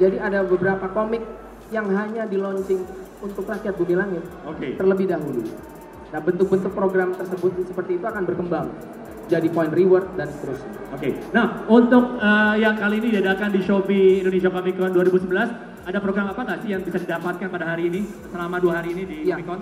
Jadi 0.02 0.18
ada 0.18 0.42
beberapa 0.42 0.90
komik 0.90 1.22
yang 1.70 1.90
hanya 1.94 2.26
di 2.26 2.38
launching 2.38 2.82
untuk 3.22 3.46
rakyat 3.46 3.74
bumi 3.78 3.96
langit 3.98 4.24
oke, 4.46 4.68
terlebih 4.78 5.10
dahulu. 5.10 5.42
Nah 6.14 6.20
bentuk-bentuk 6.22 6.74
program 6.78 7.18
tersebut 7.18 7.58
seperti 7.66 7.98
itu 7.98 8.06
akan 8.06 8.24
berkembang 8.26 8.68
jadi 9.32 9.48
point 9.50 9.72
reward 9.72 10.06
dan 10.20 10.28
seterusnya. 10.30 10.72
oke. 10.92 11.10
Nah, 11.32 11.64
untuk 11.72 12.20
uh, 12.20 12.56
yang 12.60 12.76
kali 12.76 13.00
ini 13.00 13.18
diadakan 13.18 13.50
di 13.56 13.60
Shopee 13.64 14.20
Indonesia 14.20 14.52
Comic 14.52 14.76
Con 14.76 14.92
2011, 14.92 15.88
ada 15.88 16.00
program 16.04 16.28
apa 16.32 16.42
nggak 16.44 16.60
sih 16.64 16.70
yang 16.76 16.82
bisa 16.84 17.00
didapatkan 17.00 17.48
pada 17.48 17.66
hari 17.66 17.88
ini, 17.88 18.02
selama 18.30 18.60
dua 18.60 18.84
hari 18.84 18.92
ini 18.94 19.04
di. 19.08 19.18
Comic 19.32 19.48
Con? 19.48 19.62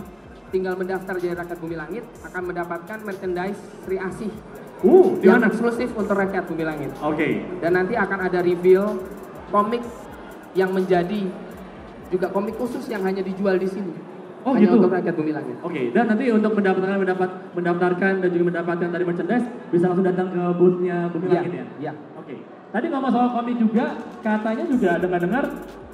Tinggal 0.51 0.75
mendaftar 0.75 1.15
jadi 1.15 1.33
rakyat 1.39 1.57
bumi 1.63 1.75
langit 1.79 2.03
akan 2.27 2.41
mendapatkan 2.51 2.97
merchandise 3.07 3.59
Sri 3.87 3.97
Asih 3.97 4.31
Uh, 4.81 5.13
yang 5.21 5.45
eksklusif 5.45 5.93
untuk 5.93 6.17
rakyat 6.17 6.41
bumi 6.49 6.65
langit. 6.65 6.89
Oke, 7.05 7.45
Dan 7.61 7.77
nanti 7.77 7.93
akan 7.93 8.17
ada 8.17 8.41
reveal 8.41 8.97
komik 9.53 9.85
yang 10.57 10.73
menjadi 10.73 11.29
juga 12.09 12.33
komik 12.33 12.57
khusus 12.57 12.89
yang 12.89 13.05
hanya 13.05 13.21
dijual 13.21 13.61
di 13.61 13.69
sini. 13.69 13.93
Oh, 14.41 14.57
hanya 14.57 14.73
gitu? 14.73 14.81
untuk 14.81 14.89
rakyat 14.89 15.13
bumi 15.13 15.31
langit. 15.37 15.53
Oke, 15.61 15.93
dan 15.93 16.09
nanti 16.09 16.33
untuk 16.33 16.57
mendapatkan 16.57 16.97
mendapat 16.97 17.29
mendaftarkan 17.53 18.13
dan 18.25 18.29
juga 18.33 18.43
mendapatkan 18.49 18.87
tadi 18.89 19.03
merchandise 19.05 19.45
bisa 19.69 19.85
langsung 19.85 20.01
datang 20.01 20.27
ke 20.33 20.41
boothnya 20.57 20.97
Bumi 21.13 21.25
Iya, 21.29 21.33
Langit 21.37 21.53
ya. 21.53 21.65
iya. 21.77 21.93
Oke. 22.17 22.35
Tadi 22.73 22.85
ngomong 22.89 23.11
soal 23.13 23.29
komik 23.37 23.55
juga, 23.61 23.85
katanya 24.25 24.65
juga 24.65 24.91
dengar-dengar 24.97 25.45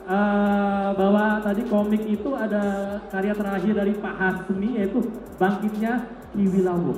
eh, 0.07 0.89
bahwa 0.95 1.43
tadi 1.43 1.61
komik 1.67 2.03
itu 2.07 2.29
ada 2.33 2.97
karya 3.11 3.33
terakhir 3.35 3.73
dari 3.75 3.93
Pak 3.99 4.15
Hasmi 4.15 4.69
yaitu 4.79 4.99
Bangkitnya 5.35 6.07
Kiwi 6.31 6.63
Lawu. 6.63 6.95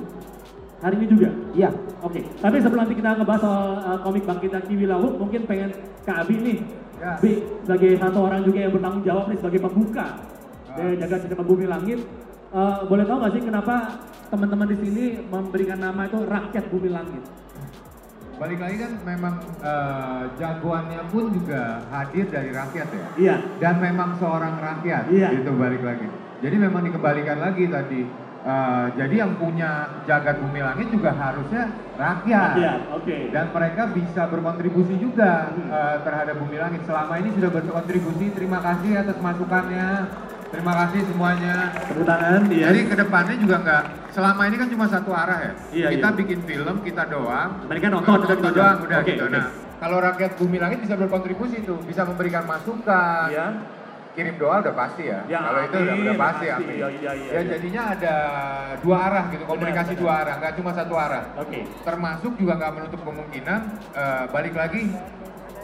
Hari 0.80 0.96
ini 0.96 1.06
juga. 1.12 1.28
Iya. 1.52 1.70
Oke, 2.00 2.24
tapi 2.40 2.56
sebelum 2.64 2.88
nanti 2.88 2.96
kita 2.96 3.20
ngebahas 3.20 3.42
soal 3.42 3.68
eh, 3.82 3.98
komik 4.06 4.24
Bangkitnya 4.24 4.60
Kiwi 4.64 4.86
Lawu, 4.88 5.18
mungkin 5.18 5.44
pengen 5.44 5.70
Kak 6.06 6.24
Abi 6.24 6.36
nih, 6.40 6.58
Ya. 7.00 7.16
Bi, 7.16 7.40
sebagai 7.64 7.96
satu 7.96 8.28
orang 8.28 8.44
juga 8.44 8.60
yang 8.60 8.72
bertanggung 8.76 9.04
jawab 9.08 9.32
nih 9.32 9.40
sebagai 9.40 9.60
pembuka 9.64 10.20
dari 10.76 11.00
jaga 11.00 11.16
cinema 11.24 11.42
bumi 11.48 11.64
langit, 11.64 11.98
eh, 12.52 12.78
boleh 12.84 13.04
tahu 13.08 13.16
nggak 13.24 13.32
sih 13.32 13.42
kenapa 13.48 13.74
teman-teman 14.28 14.68
di 14.68 14.76
sini 14.84 15.04
memberikan 15.32 15.80
nama 15.80 16.04
itu 16.04 16.18
rakyat 16.28 16.64
bumi 16.68 16.92
langit? 16.92 17.24
Balik 18.40 18.56
lagi 18.56 18.76
kan 18.80 18.92
memang 19.04 19.34
eh, 19.60 20.22
jagoannya 20.40 21.00
pun 21.12 21.28
juga 21.28 21.84
hadir 21.92 22.24
dari 22.32 22.48
rakyat 22.48 22.88
ya. 22.88 23.06
Iya, 23.20 23.34
Dan 23.60 23.84
memang 23.84 24.16
seorang 24.16 24.56
rakyat 24.56 25.12
Iya. 25.12 25.28
gitu 25.36 25.52
balik 25.60 25.84
lagi. 25.84 26.08
Jadi 26.40 26.56
memang 26.56 26.88
dikembalikan 26.88 27.36
lagi 27.36 27.68
tadi. 27.68 28.02
Eh, 28.40 28.86
jadi 28.96 29.14
yang 29.20 29.36
punya 29.36 30.00
jagat 30.08 30.40
bumi 30.40 30.64
langit 30.64 30.88
juga 30.88 31.12
harusnya 31.12 31.68
rakyat. 32.00 32.56
rakyat. 32.56 32.80
Oke. 32.96 33.16
Dan 33.28 33.52
mereka 33.52 33.82
bisa 33.92 34.22
berkontribusi 34.24 34.96
juga 34.96 35.52
eh, 35.52 35.96
terhadap 36.00 36.40
bumi 36.40 36.56
langit. 36.56 36.80
Selama 36.88 37.20
ini 37.20 37.36
sudah 37.36 37.50
berkontribusi. 37.52 38.32
Terima 38.32 38.64
kasih 38.64 39.04
atas 39.04 39.20
masukannya. 39.20 39.88
Terima 40.50 40.72
kasih 40.74 41.00
semuanya. 41.06 41.54
Tepuk 41.78 42.02
tangan, 42.02 42.42
iya. 42.50 42.66
Jadi 42.74 42.80
ke 42.90 42.96
depannya 42.98 43.34
juga 43.38 43.56
nggak. 43.62 43.84
Selama 44.10 44.42
ini 44.50 44.56
kan 44.58 44.68
cuma 44.74 44.86
satu 44.90 45.10
arah 45.14 45.38
ya. 45.38 45.52
Iya, 45.70 45.88
kita 45.94 46.08
iya. 46.10 46.18
bikin 46.18 46.38
film 46.42 46.76
kita 46.82 47.02
doang. 47.06 47.50
Mereka 47.70 47.86
nonton, 47.86 48.18
gitu 48.26 48.34
aja. 48.34 48.50
doang, 48.50 48.76
udah 48.82 48.98
Oke, 48.98 49.14
gitu. 49.14 49.24
oke. 49.30 49.38
Nah, 49.38 49.46
kalau 49.78 49.98
rakyat 50.02 50.32
bumi 50.34 50.58
langit 50.58 50.78
bisa 50.82 50.98
berkontribusi 50.98 51.62
tuh, 51.62 51.78
bisa 51.86 52.02
memberikan 52.02 52.42
masukan. 52.50 53.30
Iya. 53.30 53.46
Kirim 54.10 54.42
doa 54.42 54.58
udah 54.58 54.74
pasti 54.74 55.06
ya. 55.06 55.22
Ya, 55.30 55.38
kalau 55.38 55.60
itu 55.62 55.76
udah, 55.86 55.94
udah 56.02 56.16
pasti, 56.18 56.46
pasti. 56.50 56.66
amin. 56.66 56.74
Iya, 56.74 56.88
iya, 56.98 57.12
iya, 57.14 57.30
ya 57.30 57.40
iya. 57.46 57.50
jadinya 57.54 57.82
ada 57.94 58.14
dua 58.82 58.96
arah 59.06 59.24
gitu, 59.30 59.42
komunikasi 59.46 59.94
benar. 59.94 60.02
dua 60.02 60.12
arah, 60.18 60.34
nggak 60.42 60.52
cuma 60.58 60.70
satu 60.74 60.94
arah. 60.98 61.24
Oke. 61.38 61.62
Termasuk 61.86 62.32
juga 62.34 62.52
nggak 62.58 62.72
menutup 62.74 63.00
kemungkinan 63.06 63.60
eh, 63.94 64.24
balik 64.34 64.54
lagi 64.58 64.82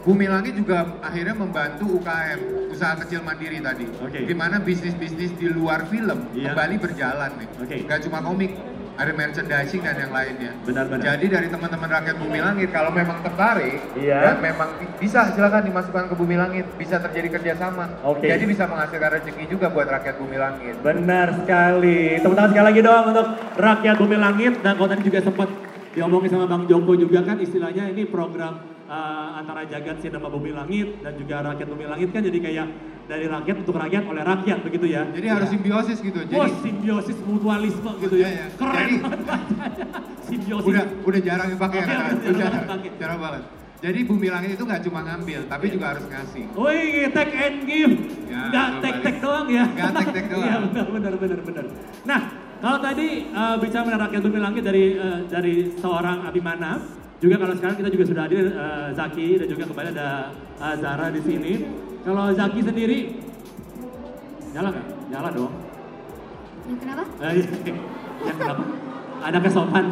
Bumi 0.06 0.30
Langit 0.30 0.54
juga 0.54 0.86
akhirnya 1.02 1.34
membantu 1.34 1.98
UKM, 1.98 2.70
usaha 2.70 2.94
kecil 3.02 3.26
mandiri 3.26 3.58
tadi. 3.58 3.90
Oke. 3.98 4.22
Gimana 4.22 4.62
bisnis-bisnis 4.62 5.34
di 5.34 5.50
luar 5.50 5.82
film 5.90 6.30
Iya. 6.30 6.54
kembali 6.54 6.74
berjalan 6.78 7.30
nih. 7.42 7.48
Oke. 7.58 7.74
Nggak 7.90 8.06
cuma 8.06 8.22
komik, 8.22 8.54
ada 8.94 9.10
merchandising 9.10 9.82
dan 9.82 9.98
yang 9.98 10.14
lainnya. 10.14 10.54
Benar-benar. 10.62 11.02
Jadi 11.10 11.26
dari 11.26 11.48
teman-teman 11.50 11.90
rakyat 11.90 12.16
Bumi 12.22 12.38
Langit, 12.38 12.68
kalau 12.70 12.94
memang 12.94 13.18
tertarik, 13.18 13.82
Iya. 13.98 14.18
dan 14.30 14.36
memang 14.38 14.68
bisa 15.02 15.26
silakan 15.34 15.66
dimasukkan 15.66 16.04
ke 16.06 16.14
Bumi 16.14 16.36
Langit, 16.38 16.64
bisa 16.78 17.02
terjadi 17.02 17.42
kerjasama. 17.42 17.90
Oke. 18.06 18.30
Jadi 18.30 18.46
bisa 18.46 18.70
menghasilkan 18.70 19.10
rezeki 19.10 19.44
juga 19.50 19.74
buat 19.74 19.90
rakyat 19.90 20.22
Bumi 20.22 20.38
Langit. 20.38 20.74
Benar 20.86 21.34
sekali. 21.34 22.22
Tepuk 22.22 22.38
tangan 22.38 22.50
sekali 22.54 22.66
lagi 22.70 22.80
dong 22.80 23.04
untuk 23.10 23.26
rakyat 23.58 23.96
bumi 23.98 24.16
langit 24.16 24.52
dan 24.62 24.78
kalau 24.78 24.86
tadi 24.86 25.02
juga 25.02 25.18
sempat 25.18 25.50
diomongin 25.98 26.30
sama 26.30 26.46
Bang 26.46 26.70
Joko 26.70 26.94
juga 26.94 27.26
kan 27.26 27.42
istilahnya 27.42 27.90
ini 27.90 28.06
program 28.06 28.75
eh, 28.86 29.28
antara 29.36 29.66
jagat 29.66 29.98
sinema 29.98 30.26
bumi 30.26 30.50
langit 30.50 31.02
dan 31.02 31.12
juga 31.14 31.42
rakyat 31.44 31.66
bumi 31.66 31.86
langit 31.86 32.08
kan 32.10 32.22
jadi 32.22 32.38
kayak 32.40 32.66
dari 33.06 33.26
rakyat 33.30 33.56
untuk 33.62 33.78
rakyat 33.78 34.02
oleh 34.02 34.22
rakyat 34.22 34.58
begitu 34.66 34.86
ya. 34.90 35.06
Jadi 35.14 35.26
harus 35.30 35.46
simbiosis 35.46 35.98
gitu. 36.02 36.18
Jadi 36.26 36.34
Wah, 36.34 36.50
simbiosis 36.58 37.18
mutualisme 37.22 37.90
gitu 38.02 38.16
ya. 38.18 38.26
Iya, 38.26 38.30
iya. 38.34 38.46
Keren 38.58 38.90
Jadi-. 38.90 39.02
Simbiosis. 40.26 40.66
udah 40.66 40.84
udah 41.06 41.20
jarang 41.22 41.48
dipakai 41.54 41.78
Oke, 41.78 41.86
kan? 41.86 41.94
jarang 41.94 42.18
jarang, 42.34 42.62
dipakai. 42.66 42.90
jarang 42.98 43.18
banget. 43.22 43.42
Jadi 43.76 43.98
bumi 44.02 44.26
langit 44.26 44.50
itu 44.56 44.64
nggak 44.66 44.82
cuma 44.88 45.00
ngambil, 45.06 45.40
tapi 45.46 45.66
juga 45.70 45.86
harus 45.94 46.04
ngasih. 46.08 46.44
Wih, 46.56 47.06
take 47.14 47.34
and 47.36 47.58
give. 47.62 47.94
Ya, 48.26 48.40
Nggak 48.50 48.68
take 48.82 48.98
take 49.04 49.18
doang 49.22 49.46
ya. 49.46 49.64
Nggak 49.70 49.90
take-take 49.94 50.28
doang. 50.32 50.46
Iya, 50.48 50.56
benar 50.66 50.86
benar 50.90 51.12
benar 51.14 51.40
benar. 51.44 51.64
Nah, 52.02 52.20
kalau 52.58 52.78
tadi 52.80 53.08
eh, 53.28 53.56
bicara 53.62 53.82
mengenai 53.84 54.02
rakyat 54.08 54.20
bumi 54.26 54.38
langit 54.42 54.62
dari 54.64 54.84
eh, 54.98 55.18
dari 55.30 55.54
seorang 55.78 56.26
Abimana, 56.26 56.70
juga 57.16 57.34
kalau 57.40 57.54
sekarang 57.56 57.76
kita 57.80 57.88
juga 57.88 58.04
sudah 58.04 58.22
hadir 58.28 58.44
eh, 58.52 58.88
Zaki 58.92 59.28
dan 59.40 59.46
juga 59.48 59.64
kembali 59.72 59.88
ada 59.96 60.08
eh, 60.36 60.74
Zara 60.76 61.06
di 61.08 61.20
sini. 61.24 61.52
Kalau 62.04 62.24
Zaki 62.36 62.60
sendiri 62.60 62.98
nyala 64.52 64.68
nggak? 64.72 64.86
Nyala 65.12 65.28
dong. 65.32 65.54
Yang 66.66 66.78
kenapa? 66.84 67.02
Eh, 67.24 67.32
ya 68.26 68.32
kenapa? 68.36 68.62
Ada 69.24 69.38
kesopan. 69.40 69.84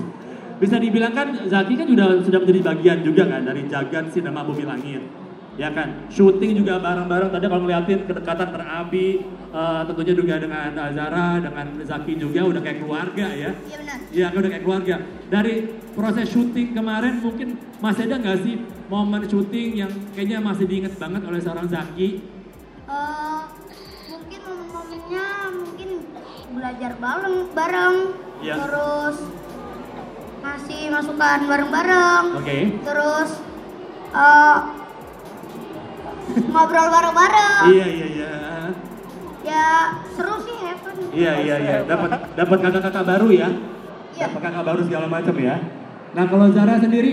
Bisa 0.62 0.76
dibilang 0.78 1.12
kan 1.12 1.28
Zaki 1.44 1.74
kan 1.76 1.86
sudah 1.90 2.08
sudah 2.24 2.38
menjadi 2.40 2.60
bagian 2.72 2.98
juga 3.04 3.22
kan 3.28 3.42
dari 3.44 3.68
jagat 3.68 4.08
sinema 4.14 4.40
bumi 4.46 4.64
langit. 4.64 5.02
Ya 5.60 5.68
kan, 5.68 6.08
syuting 6.08 6.64
juga 6.64 6.80
bareng-bareng 6.80 7.28
tadi 7.28 7.44
kalau 7.44 7.68
ngeliatin 7.68 8.08
kedekatan 8.08 8.48
terabi 8.56 9.20
eh, 9.52 9.80
tentunya 9.84 10.14
juga 10.16 10.34
dengan 10.40 10.70
Zara, 10.92 11.28
dengan 11.38 11.66
Zaki 11.84 12.12
juga 12.16 12.40
udah 12.48 12.60
kayak 12.60 12.78
keluarga 12.80 13.26
ya. 13.28 13.50
Iya 13.52 13.76
benar. 13.78 13.98
Iya 14.12 14.26
udah 14.32 14.50
kayak 14.50 14.64
keluarga. 14.64 14.94
Dari 15.28 15.54
proses 15.92 16.26
syuting 16.32 16.72
kemarin 16.72 17.20
mungkin 17.20 17.60
masih 17.78 18.08
ada 18.08 18.16
nggak 18.16 18.38
sih 18.40 18.54
momen 18.88 19.22
syuting 19.24 19.68
yang 19.76 19.92
kayaknya 20.12 20.38
masih 20.40 20.64
diinget 20.64 20.96
banget 20.96 21.22
oleh 21.24 21.40
seorang 21.40 21.68
Zaki? 21.68 22.08
Eh, 22.82 23.40
mungkin 24.08 24.40
momen-momennya 24.42 25.26
mungkin 25.52 25.88
belajar 26.52 26.92
bareng, 26.96 27.36
bareng, 27.52 27.96
Iya. 28.42 28.54
terus 28.58 29.16
ngasih 30.42 30.82
masukan 30.90 31.38
bareng-bareng, 31.46 32.24
Oke. 32.36 32.58
terus 32.82 33.30
eh, 34.12 34.58
ngobrol 36.48 36.88
bareng-bareng. 36.88 37.64
Iya 37.72 37.86
iya 37.88 38.06
iya. 38.12 38.32
Ya 39.62 39.94
seru 40.18 40.34
sih 40.42 40.56
happen. 40.58 40.94
Iya 41.14 41.32
iya 41.38 41.56
iya, 41.62 41.76
dapat 41.86 42.10
dapat 42.34 42.58
kakak-kakak 42.58 43.04
baru 43.06 43.28
ya. 43.30 43.48
Iya. 44.18 44.26
Dapat 44.26 44.40
kakak 44.42 44.64
baru 44.66 44.80
segala 44.82 45.06
macam 45.06 45.34
ya. 45.38 45.56
Nah 46.12 46.24
kalau 46.26 46.46
Zara 46.50 46.74
sendiri, 46.82 47.12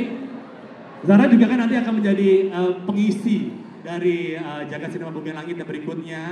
Zara 1.06 1.30
juga 1.30 1.46
kan 1.46 1.58
nanti 1.62 1.76
akan 1.78 1.94
menjadi 2.02 2.30
eh, 2.50 2.74
pengisi 2.90 3.54
dari 3.86 4.34
eh, 4.34 4.62
Jagat 4.66 4.98
Sinema 4.98 5.14
Bumi 5.14 5.30
Langit 5.30 5.56
yang 5.62 5.70
berikutnya, 5.70 6.24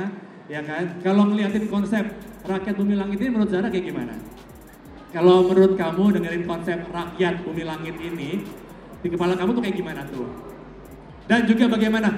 ya 0.49 0.61
kan? 0.65 0.97
Kalau 1.05 1.29
ngeliatin 1.29 1.69
konsep 1.69 2.05
rakyat 2.43 2.73
Bumi 2.73 2.97
Langit 2.97 3.21
ini 3.21 3.29
menurut 3.29 3.53
Zara 3.53 3.69
kayak 3.69 3.85
gimana? 3.85 4.17
Kalau 5.13 5.45
menurut 5.45 5.77
kamu 5.77 6.03
dengerin 6.17 6.43
konsep 6.49 6.81
rakyat 6.89 7.45
Bumi 7.45 7.63
Langit 7.63 7.95
ini, 8.01 8.41
di 9.05 9.07
kepala 9.07 9.37
kamu 9.37 9.53
tuh 9.53 9.61
kayak 9.63 9.77
gimana 9.77 10.01
tuh? 10.09 10.27
Dan 11.29 11.45
juga 11.45 11.69
bagaimana? 11.69 12.09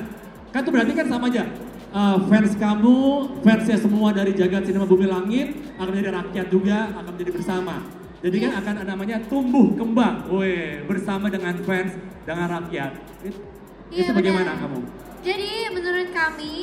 Kan 0.49 0.63
itu 0.63 0.71
berarti 0.71 0.93
kan 0.95 1.05
sama 1.11 1.27
aja. 1.29 1.43
Eh, 1.89 2.17
fans 2.29 2.53
kamu, 2.53 2.97
fansnya 3.41 3.77
semua 3.81 4.13
dari 4.13 4.37
jagat 4.37 4.61
sinema 4.61 4.85
bumi 4.85 5.09
langit 5.09 5.57
akan 5.81 5.89
menjadi 5.89 6.21
rakyat 6.21 6.47
juga, 6.53 6.93
akan 6.93 7.17
menjadi 7.17 7.31
bersama. 7.33 7.75
Jadi 8.21 8.37
kan 8.45 8.51
akan 8.61 8.73
ada 8.77 8.93
namanya 8.93 9.17
tumbuh 9.25 9.73
kembang, 9.73 10.29
weh, 10.29 10.85
bersama 10.85 11.33
dengan 11.33 11.57
fans, 11.65 11.97
dengan 12.29 12.61
rakyat. 12.61 12.91
Iya, 13.89 14.05
itu 14.05 14.11
bagaimana 14.13 14.53
benar. 14.53 14.61
kamu? 14.69 14.79
Jadi 15.25 15.51
menurut 15.73 16.09
kami 16.13 16.53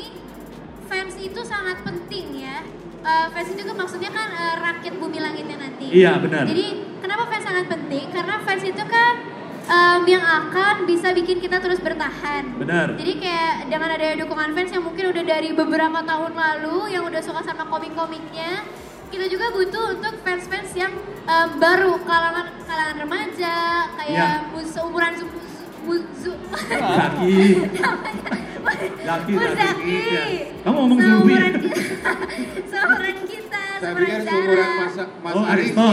fans 0.86 1.14
itu 1.18 1.40
sangat 1.42 1.82
penting 1.82 2.46
ya. 2.46 2.62
Eh, 3.02 3.26
fans 3.34 3.50
itu 3.50 3.62
kan 3.66 3.76
maksudnya 3.82 4.14
kan 4.14 4.30
eh, 4.30 4.54
rakyat 4.62 4.94
bumi 4.94 5.18
langitnya 5.18 5.58
nanti. 5.58 5.90
Iya, 5.90 6.22
benar. 6.22 6.46
Jadi 6.46 6.66
kenapa 7.02 7.26
fans 7.26 7.42
sangat 7.42 7.66
penting? 7.66 8.14
Karena 8.14 8.38
fans 8.46 8.62
itu 8.62 8.84
kan 8.86 9.25
em, 9.66 10.02
yang 10.06 10.22
akan 10.22 10.84
bisa 10.84 11.10
bikin 11.12 11.38
kita 11.38 11.58
terus 11.58 11.78
bertahan. 11.78 12.54
Benar. 12.56 12.94
Jadi 12.94 13.12
kayak 13.16 13.54
dengan 13.66 13.88
adanya 13.90 14.16
dukungan 14.18 14.50
fans 14.52 14.70
yang 14.70 14.82
mungkin 14.82 15.04
udah 15.08 15.24
dari 15.24 15.50
beberapa 15.52 16.00
tahun 16.00 16.32
lalu 16.32 16.76
yang 16.90 17.02
udah 17.02 17.18
suka 17.18 17.42
sama 17.42 17.66
komik-komiknya, 17.66 18.62
kita 19.06 19.26
juga 19.26 19.50
butuh 19.50 19.84
untuk 19.94 20.14
fans-fans 20.20 20.70
yang 20.72 20.92
em, 21.22 21.48
baru 21.56 21.98
kalangan 22.00 22.46
kalangan 22.62 22.96
remaja 22.98 23.56
kayak 23.96 24.50
mus- 24.50 24.70
seumuran 24.70 25.12
zu, 25.14 25.26
zu- 25.80 26.10
zu- 26.16 26.40
Zaki. 26.68 27.38
Zaki. 29.00 29.32
Zaki. 29.32 29.98
Kamu 30.60 30.76
ngomong 30.80 30.98
Zubi. 30.98 31.34
Seumuran 32.66 33.16
kita, 33.22 33.62
seumuran 33.78 34.18
Zara. 34.18 34.26
seumuran 34.26 34.68
Mas, 34.76 34.96
Mas 35.22 35.32
Oh, 35.32 35.44
Aristo. 35.46 35.86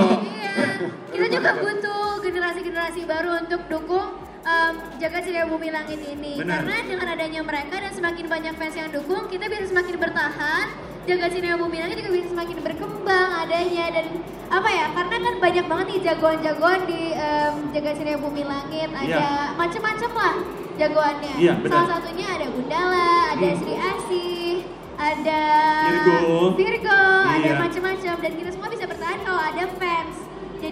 Kita 1.10 1.26
juga 1.30 1.52
butuh 1.56 2.06
generasi-generasi 2.20 3.02
baru 3.04 3.42
untuk 3.42 3.62
dukung 3.68 4.08
um, 4.44 4.74
jaga 4.98 5.20
Sinema 5.20 5.48
Bumi 5.48 5.70
Langit 5.70 6.00
ini. 6.00 6.38
Benar. 6.38 6.62
Karena 6.62 6.76
dengan 6.84 7.08
adanya 7.10 7.42
mereka 7.42 7.76
dan 7.78 7.92
semakin 7.92 8.26
banyak 8.28 8.54
fans 8.54 8.76
yang 8.76 8.90
dukung, 8.90 9.26
kita 9.28 9.46
bisa 9.46 9.68
semakin 9.68 9.96
bertahan. 9.98 10.68
Jaga 11.04 11.28
Sinema 11.28 11.60
Bumi 11.60 11.78
Langit 11.78 12.00
juga 12.00 12.12
bisa 12.12 12.28
semakin 12.32 12.58
berkembang 12.62 13.30
adanya 13.38 13.86
dan 13.92 14.06
apa 14.48 14.70
ya? 14.70 14.86
Karena 14.94 15.16
kan 15.20 15.34
banyak 15.38 15.66
banget 15.68 15.86
nih 15.90 16.00
jagoan-jagoan 16.02 16.82
di 16.86 17.02
um, 17.12 17.54
Jaga 17.72 17.92
Sinema 17.94 18.20
Bumi 18.20 18.44
Langit. 18.44 18.90
Ada 18.90 19.04
Iya. 19.04 19.28
macam-macam 19.54 20.12
lah 20.14 20.36
jagoannya. 20.74 21.34
Benar. 21.60 21.70
Salah 21.70 21.90
satunya 21.98 22.28
ada 22.32 22.46
Gundala, 22.48 23.12
ada 23.36 23.46
Hmm. 23.46 23.60
Sri 23.60 23.74
Asih, 23.76 24.54
ada 24.96 25.42
Virgo. 25.86 26.56
Virgo, 26.56 27.02
ada 27.28 27.42
Iya. 27.44 27.60
macam-macam 27.60 28.16
dan 28.18 28.32
kita 28.34 28.50
semua 28.50 28.70
bisa 28.72 28.86
bertahan 28.88 29.20
kalau 29.22 29.42
ada 29.44 29.64
fans. 29.76 29.93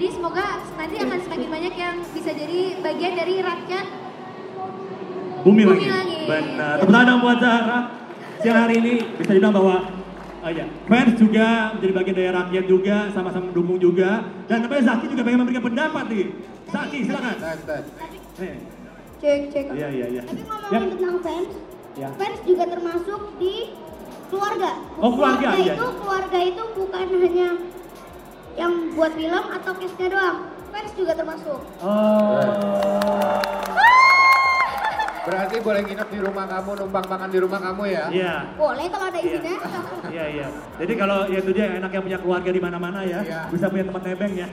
Jadi 0.02 0.18
semoga 0.18 0.58
nanti 0.82 0.98
akan 0.98 1.18
semakin 1.22 1.50
banyak 1.54 1.74
yang 1.78 1.96
bisa 2.10 2.34
jadi 2.34 2.74
bagian 2.82 3.14
dari 3.14 3.36
rakyat. 3.38 3.86
Bumi, 5.46 5.62
Bumi 5.62 5.86
langit. 5.86 5.94
langit. 5.94 6.26
Benar. 6.26 6.76
Tepuk 6.82 6.90
tangan 6.90 7.18
buat 7.22 7.38
Zahra. 7.38 7.80
Siang 8.42 8.58
hari 8.66 8.76
ini 8.82 8.94
bisa 9.22 9.30
dibilang 9.30 9.54
bahwa 9.54 9.94
oh 10.42 10.50
ya, 10.50 10.66
fans 10.90 11.14
juga 11.22 11.78
menjadi 11.78 11.94
bagian 11.94 12.16
dari 12.18 12.30
rakyat 12.34 12.66
juga, 12.66 12.98
sama-sama 13.14 13.54
mendukung 13.54 13.78
juga. 13.78 14.26
Dan 14.50 14.66
namanya 14.66 14.84
Zaki 14.90 15.06
juga 15.06 15.22
pengen 15.22 15.40
memberikan 15.46 15.64
pendapat 15.70 16.04
nih. 16.10 16.28
Zaki, 16.74 16.98
silakan. 17.06 17.36
Tes, 17.38 17.60
tes. 17.62 17.84
Nih. 18.42 18.58
Cek 19.22 19.42
cek. 19.54 19.66
Iya, 19.70 19.88
iya, 19.94 20.06
iya. 20.18 20.22
Tapi 20.26 20.42
ngomongin 20.50 20.82
Yap. 20.82 20.92
tentang 20.98 21.18
fans, 21.22 21.52
Ya. 21.94 22.10
fans 22.18 22.40
juga 22.42 22.64
termasuk 22.66 23.22
di 23.38 23.54
keluarga. 24.34 24.72
Oh, 24.98 25.14
keluarga, 25.14 25.50
iya. 25.62 25.78
itu 25.78 25.86
keluarga 25.94 26.40
itu 26.42 26.64
bukan 26.74 27.06
hanya 27.22 27.50
yang 28.60 28.72
buat 28.96 29.12
film 29.16 29.44
atau 29.56 29.72
case-nya 29.80 30.08
doang. 30.12 30.38
Fans 30.72 30.92
juga 30.96 31.14
termasuk. 31.16 31.60
Oh. 31.84 32.40
Berarti 35.22 35.62
boleh 35.62 35.86
nginep 35.86 36.10
di 36.10 36.20
rumah 36.20 36.50
kamu, 36.50 36.72
numpang 36.82 37.06
makan 37.06 37.30
di 37.30 37.40
rumah 37.40 37.60
kamu 37.62 37.84
ya? 37.94 38.06
Iya. 38.10 38.36
Boleh 38.58 38.86
kalau 38.90 39.06
ada 39.06 39.20
izinnya. 39.22 39.54
Iya 40.10 40.26
iya. 40.34 40.48
Jadi 40.82 40.94
kalau 40.98 41.30
ya 41.30 41.40
itu 41.46 41.52
dia 41.54 41.78
enak 41.78 41.92
yang 41.94 42.04
punya 42.10 42.20
keluarga 42.20 42.50
di 42.50 42.58
mana-mana 42.58 43.00
ya, 43.06 43.22
Iya. 43.22 43.42
bisa 43.54 43.70
punya 43.70 43.86
tempat 43.86 44.02
nebeng 44.02 44.34
ya. 44.34 44.48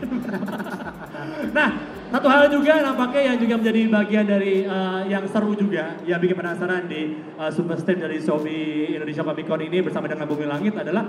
nah, 1.56 1.68
satu 2.12 2.28
hal 2.28 2.52
juga 2.52 2.84
nampaknya 2.84 3.32
yang 3.32 3.36
juga 3.40 3.54
menjadi 3.56 3.80
bagian 3.88 4.24
dari 4.28 4.54
eh, 4.68 5.00
yang 5.08 5.24
seru 5.32 5.56
juga, 5.56 5.96
yang 6.04 6.20
bikin 6.20 6.36
penasaran 6.36 6.84
di 6.84 7.16
uh, 7.40 7.48
super 7.48 7.80
stage 7.80 8.04
dari 8.04 8.20
Shopee 8.20 8.92
Indonesia 8.92 9.24
Comic 9.24 9.48
Con 9.48 9.64
ini 9.64 9.80
bersama 9.80 10.04
dengan 10.04 10.28
Bumi 10.28 10.44
Langit 10.44 10.76
adalah 10.76 11.04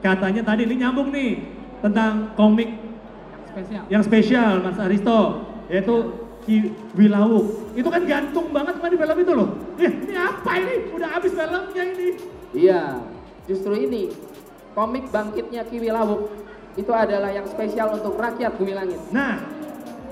katanya 0.00 0.40
tadi 0.40 0.64
ini 0.64 0.80
nyambung 0.80 1.12
nih 1.12 1.61
tentang 1.82 2.30
komik 2.32 2.70
Spesial. 3.52 3.82
yang 3.90 4.02
spesial 4.02 4.52
Mas 4.62 4.78
Aristo 4.78 5.18
yaitu 5.68 5.94
Ki 6.42 6.74
Wilawuk. 6.98 7.74
Itu 7.78 7.86
kan 7.86 8.02
gantung 8.02 8.50
banget 8.50 8.74
kan 8.82 8.90
di 8.90 8.98
film 8.98 9.18
itu 9.18 9.32
loh. 9.32 9.48
Eh, 9.78 9.90
ini 9.90 10.14
apa 10.16 10.50
ini? 10.58 10.74
Udah 10.90 11.08
habis 11.14 11.30
filmnya 11.30 11.84
ini. 11.86 12.08
Iya, 12.52 12.82
justru 13.46 13.72
ini 13.74 14.10
komik 14.74 15.06
bangkitnya 15.08 15.62
Kiwi 15.68 15.94
Lawuk 15.94 16.34
itu 16.74 16.88
adalah 16.90 17.30
yang 17.30 17.46
spesial 17.46 17.94
untuk 17.94 18.18
rakyat 18.18 18.56
Bumi 18.58 18.74
Langit. 18.74 19.00
Nah, 19.14 19.38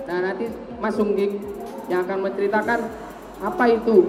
Nah 0.07 0.19
nanti 0.23 0.51
Mas 0.79 0.95
Sungging 0.95 1.39
yang 1.91 2.07
akan 2.07 2.31
menceritakan 2.31 2.79
apa 3.41 3.65
itu 3.67 4.07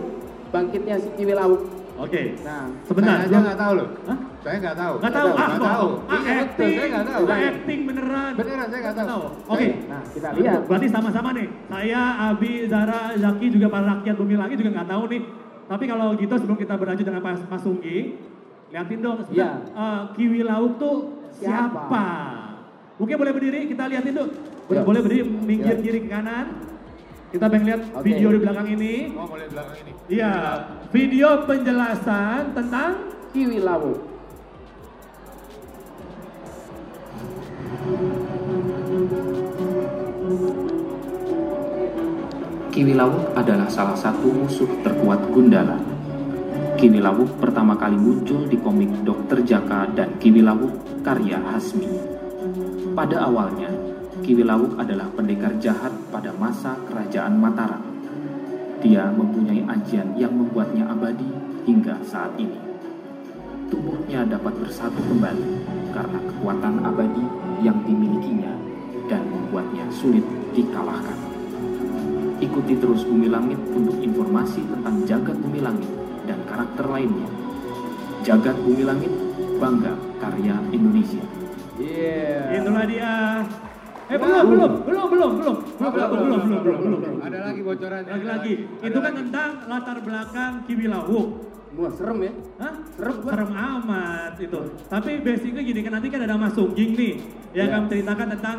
bangkitnya 0.51 1.01
si 1.01 1.09
Kiwi 1.17 1.33
Lawuk. 1.33 1.61
oke. 1.97 2.21
Nah, 2.45 2.69
Sebentar, 2.85 3.15
Saya 3.21 3.29
aja 3.33 3.37
nggak 3.41 3.59
tahu 3.59 3.73
loh. 3.81 3.89
Hah? 4.05 4.17
Saya 4.41 4.57
nggak 4.57 4.73
tahu. 4.75 4.93
Nggak 4.97 5.13
tahu, 5.13 5.29
ah, 5.29 5.37
Nggak 5.37 5.61
tahu. 5.61 5.85
bohong. 5.85 5.93
Ah, 6.01 6.17
Iya 6.17 6.31
acting, 6.41 6.73
saya 6.73 6.87
nggak 6.89 7.05
tahu. 7.05 7.23
Ah, 7.23 7.39
acting 7.45 7.79
beneran. 7.85 8.31
Beneran, 8.33 8.67
saya 8.67 8.79
nggak 8.81 8.97
tahu. 8.99 9.23
Oke, 9.47 9.67
nah 9.85 10.01
kita 10.09 10.27
lihat. 10.33 10.61
berarti 10.65 10.87
sama-sama 10.89 11.29
nih. 11.31 11.47
Saya, 11.69 12.01
Abi, 12.27 12.51
Zara, 12.65 12.99
Zaki 13.13 13.45
juga 13.49 13.67
para 13.69 13.85
rakyat 13.87 14.15
bumi 14.17 14.35
langit 14.35 14.55
juga 14.57 14.71
nggak 14.73 14.89
tahu 14.89 15.03
nih. 15.07 15.21
Tapi 15.69 15.83
kalau 15.85 16.07
gitu 16.17 16.33
sebelum 16.35 16.57
kita 16.57 16.73
berlanjut 16.75 17.05
dengan 17.05 17.21
Mas, 17.21 17.39
Mas 17.45 17.61
Sunggi, 17.61 17.97
liatin 18.67 18.99
dong 18.99 19.17
sebentar. 19.21 19.37
Iya. 19.37 19.49
eh, 19.77 20.01
Kiwi 20.17 20.41
Lauk 20.41 20.73
tuh 20.75 20.97
siapa? 21.37 21.69
Siapa? 21.85 22.07
Mungkin 22.97 23.15
boleh 23.17 23.31
berdiri, 23.31 23.59
kita 23.69 23.83
liatin 23.87 24.13
tuh. 24.15 24.27
Boleh, 24.65 24.77
Yuk. 24.77 24.85
boleh 24.85 25.01
berdiri, 25.01 25.23
minggir 25.23 25.75
Yuk. 25.75 25.81
kiri 25.81 25.99
ke 26.01 26.09
kanan. 26.09 26.45
Kita 27.29 27.45
pengen 27.47 27.65
lihat 27.65 27.81
Oke. 27.93 28.03
video 28.03 28.27
di 28.27 28.39
belakang 28.41 28.67
ini. 28.67 28.93
Oh, 29.15 29.23
boleh 29.23 29.47
belakang 29.47 29.77
ini. 29.79 29.91
Iya, 30.09 30.33
video 30.91 31.45
penjelasan 31.45 32.51
tentang 32.51 32.89
Kiwi 33.31 33.61
lawu. 33.61 34.10
Kiwi 42.81 42.97
Lawuk 42.97 43.37
adalah 43.37 43.69
salah 43.69 43.93
satu 43.93 44.25
musuh 44.25 44.65
terkuat 44.81 45.29
Gundala. 45.29 45.77
Kiwi 46.81 46.97
Lawuk 46.97 47.29
pertama 47.37 47.77
kali 47.77 47.93
muncul 47.93 48.49
di 48.49 48.57
komik 48.57 48.89
Dokter 49.05 49.37
Jaka 49.45 49.85
dan 49.93 50.17
Kiwi 50.17 50.41
Lawuk 50.41 51.05
karya 51.05 51.37
Hasmi. 51.45 51.85
Pada 52.97 53.29
awalnya, 53.29 53.69
Kiwi 54.25 54.41
Lawuk 54.41 54.81
adalah 54.81 55.05
pendekar 55.13 55.53
jahat 55.61 55.93
pada 56.09 56.33
masa 56.41 56.73
kerajaan 56.89 57.37
Mataram. 57.37 57.85
Dia 58.81 59.13
mempunyai 59.13 59.61
ajian 59.61 60.17
yang 60.17 60.33
membuatnya 60.33 60.89
abadi 60.89 61.29
hingga 61.69 62.01
saat 62.01 62.33
ini. 62.41 62.57
Tubuhnya 63.69 64.25
dapat 64.25 64.57
bersatu 64.57 64.97
kembali 65.05 65.69
karena 65.93 66.17
kekuatan 66.33 66.81
abadi 66.81 67.25
yang 67.61 67.77
dimilikinya 67.85 68.57
dan 69.05 69.21
membuatnya 69.29 69.85
sulit 69.93 70.25
dikalahkan. 70.57 71.30
Ikuti 72.41 72.73
terus 72.81 73.05
Bumi 73.05 73.29
Langit 73.29 73.61
untuk 73.69 74.01
informasi 74.01 74.65
tentang 74.65 75.05
jagat 75.05 75.37
Bumi 75.37 75.61
Langit 75.61 75.85
dan 76.25 76.41
karakter 76.49 76.85
lainnya. 76.89 77.29
Jagat 78.25 78.57
Bumi 78.65 78.81
Langit, 78.81 79.13
bangga 79.61 79.93
karya 80.17 80.57
Indonesia. 80.73 81.21
Iya. 81.77 82.61
itulah 82.61 82.85
dia. 82.89 83.13
Eh 84.11 84.17
belum, 84.19 84.43
belum, 84.43 84.71
belum, 84.83 85.07
belum, 85.07 85.31
belum, 85.37 85.55
belum, 85.77 85.91
belum, 85.93 86.09
belum, 86.09 86.09
belum, 86.11 86.41
belum, 86.41 86.79
belum, 86.81 86.99
belum. 86.99 87.17
Ada 87.23 87.37
lagi 87.47 87.61
bocoran. 87.61 88.01
Lagi 88.09 88.25
lagi, 88.27 88.53
itu 88.83 88.99
kan 88.99 89.13
tentang 89.15 89.49
latar 89.69 89.97
belakang 90.01 90.53
Kiwi 90.65 90.85
Lawuk. 90.89 91.27
Wah 91.71 91.91
serem 91.95 92.19
ya. 92.19 92.33
Hah? 92.59 92.73
Serem 92.99 93.15
banget. 93.23 93.31
Serem 93.31 93.51
amat 93.55 94.33
itu. 94.35 94.59
Tapi 94.91 95.11
basically 95.23 95.63
gini 95.63 95.79
kan 95.85 95.93
nanti 95.95 96.07
kan 96.11 96.19
ada 96.19 96.35
Mas 96.35 96.51
Sungging 96.51 96.91
nih 96.99 97.13
yang 97.55 97.69
Iya. 97.69 97.71
akan 97.71 97.79
menceritakan 97.87 98.27
tentang 98.35 98.57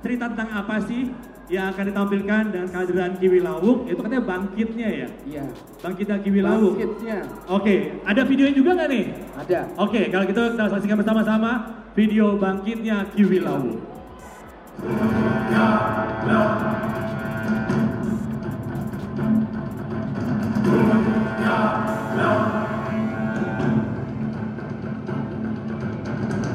cerita 0.00 0.24
tentang 0.32 0.50
apa 0.54 0.76
sih 0.88 1.02
yang 1.52 1.68
akan 1.76 1.84
ditampilkan 1.92 2.42
dan 2.56 2.64
kehadiran 2.72 3.12
Kiwi 3.20 3.44
Lawuk 3.44 3.84
itu 3.84 4.00
katanya 4.00 4.24
bangkitnya 4.24 4.88
ya. 4.88 5.08
Iya. 5.28 5.44
Bangkitnya 5.84 6.16
Kiwi 6.24 6.40
Lawuk. 6.40 6.74
Bangkitnya. 6.80 7.18
Oke, 7.52 7.76
ada 8.04 8.22
videonya 8.24 8.54
juga 8.56 8.70
nggak 8.80 8.88
nih? 8.88 9.04
Ada. 9.36 9.60
Oke, 9.76 10.00
kalau 10.08 10.24
gitu 10.24 10.42
kita 10.56 10.64
saksikan 10.72 10.96
bersama-sama 11.00 11.50
video 11.92 12.40
bangkitnya 12.40 13.12
Kiwi 13.12 13.44
Lawuk. 13.44 13.78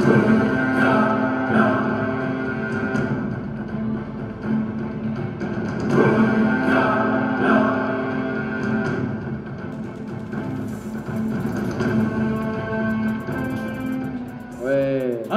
Weh. 0.10 0.49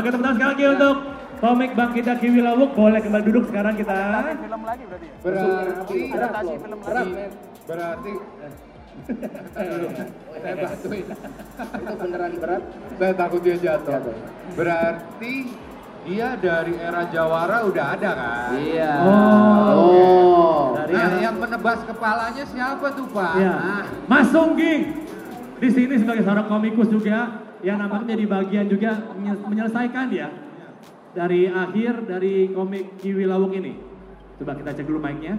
Oke, 0.02 0.10
tepuk 0.10 0.18
tangan 0.20 0.34
sekali 0.34 0.50
lagi 0.50 0.64
untuk 0.68 0.96
komik 1.38 1.70
bangkitnya 1.72 2.14
Kiwi 2.18 2.40
Lawuk. 2.42 2.70
Boleh 2.74 2.98
kembali 2.98 3.22
duduk 3.22 3.44
sekarang 3.46 3.74
kita. 3.78 3.98
Berarti 5.22 5.98
Adaptasi 6.10 6.54
film 6.58 6.80
lagi. 6.82 7.12
berarti 7.62 8.12
saya 10.34 10.54
bantuin. 10.58 11.06
Itu 11.72 11.94
beneran 11.96 12.32
berat. 12.36 12.62
Saya 12.92 13.14
takut 13.14 13.40
dia 13.40 13.56
jatuh. 13.56 14.02
Berarti 14.52 15.34
dia 16.02 16.28
dari 16.34 16.74
era 16.74 17.02
Jawara 17.06 17.62
udah 17.62 17.86
ada 17.94 18.10
kan? 18.10 18.50
Iya. 18.58 18.92
Oh. 19.00 19.70
Oh. 19.70 20.62
Dari 20.74 20.92
Nah, 20.92 21.06
era- 21.08 21.22
yang 21.22 21.36
menebas 21.38 21.78
kepalanya 21.86 22.44
siapa 22.44 22.86
tuh 22.90 23.06
Pak? 23.06 23.34
Ya. 23.38 23.54
Nah, 23.54 23.82
Mas 24.04 24.26
Sungging 24.28 24.98
di 25.56 25.68
sini 25.70 25.94
sebagai 25.94 26.26
seorang 26.26 26.50
komikus 26.50 26.90
juga 26.90 27.41
yang 27.62 27.78
nampaknya 27.78 28.14
jadi 28.14 28.26
bagian 28.26 28.66
juga 28.66 28.90
menye- 29.14 29.38
menyelesaikan 29.40 30.06
ya 30.10 30.28
dari 31.12 31.46
akhir 31.46 31.92
dari 32.04 32.50
komik 32.50 32.98
Kiwi 32.98 33.24
Lawuk 33.24 33.52
ini. 33.52 33.78
Coba 34.36 34.58
kita 34.58 34.70
cek 34.72 34.84
dulu 34.84 34.98
mic-nya. 34.98 35.38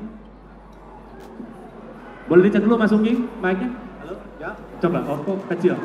Boleh 2.23 2.47
dicek 2.47 2.63
dulu 2.63 2.79
Mas 2.79 2.87
Sungging 2.87 3.27
mic-nya? 3.37 3.69
Halo, 3.99 4.15
ya. 4.39 4.51
Coba, 4.79 4.99
oh 5.03 5.17
kok 5.19 5.37
kecil. 5.51 5.75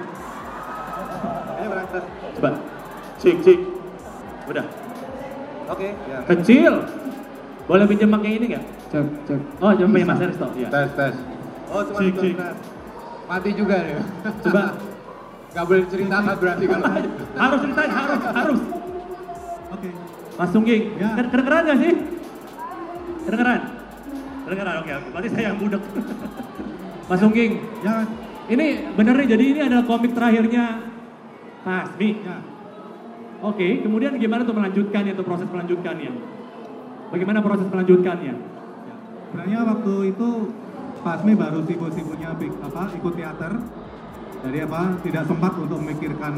Ini 1.58 1.66
berangkat. 1.66 2.02
Coba, 2.38 2.50
cek 3.18 3.36
cek. 3.42 3.58
Udah, 4.46 4.64
Oke, 5.68 5.88
ya. 6.06 6.18
kecil. 6.30 6.72
Boleh 7.66 7.84
pinjam 7.84 8.08
mic 8.08 8.22
yang 8.22 8.34
ini 8.38 8.46
nggak? 8.54 8.64
Cek 8.88 9.06
cek. 9.26 9.40
Oh, 9.58 9.70
cuma 9.74 9.88
punya 9.90 10.06
Mas 10.06 10.20
Eristo. 10.22 10.46
Ya. 10.54 10.68
tes 10.70 10.90
tes. 10.94 11.14
Oh, 11.68 11.82
cuma 11.82 11.98
Cik, 11.98 12.14
cik. 12.16 12.34
Mati 13.28 13.50
juga 13.52 13.76
nih. 13.82 14.00
Coba, 14.40 14.62
Gak 15.48 15.64
boleh 15.64 15.80
diceritakan 15.84 16.34
berarti 16.38 16.64
kalau 16.68 16.86
harus 17.34 17.58
ceritain, 17.64 17.90
harus, 17.90 18.20
harus. 18.22 18.60
Oke. 19.68 19.88
Mas 20.38 20.50
Sungging, 20.52 20.82
Ken- 20.94 21.30
kedengeran 21.32 21.62
nggak 21.66 21.78
sih? 21.78 21.92
Kedengeran? 23.26 23.60
Kedengeran, 24.44 24.74
oke. 24.78 24.92
oke. 24.92 25.08
Berarti 25.10 25.28
saya 25.32 25.44
yang 25.50 25.58
budek. 25.58 25.82
Mas 27.08 27.18
Sungging, 27.18 27.50
Ya, 27.80 27.94
ini 28.48 28.66
bener 28.92 29.14
nih, 29.16 29.28
jadi 29.28 29.44
ini 29.44 29.60
adalah 29.64 29.84
komik 29.84 30.12
terakhirnya 30.12 30.84
Asmi. 31.64 32.10
ya. 32.20 32.36
Oke, 33.38 33.80
kemudian 33.80 34.16
gimana 34.16 34.42
tuh 34.42 34.52
melanjutkannya, 34.52 35.12
tuh 35.14 35.22
proses 35.22 35.48
melanjutkannya? 35.48 36.10
Bagaimana 37.08 37.38
proses 37.40 37.68
melanjutkannya? 37.68 38.34
ya. 38.84 38.96
Sebenarnya 39.28 39.58
waktu 39.64 39.94
itu 40.10 40.28
Pak 40.98 41.12
Asmi 41.18 41.32
baru 41.32 41.60
sibuk-sibuknya 41.64 42.34
apa 42.34 42.82
ikut 42.92 43.14
teater. 43.14 43.52
Jadi 44.38 44.58
apa 44.62 44.82
tidak 45.02 45.24
sempat 45.26 45.52
untuk 45.58 45.78
memikirkan 45.82 46.34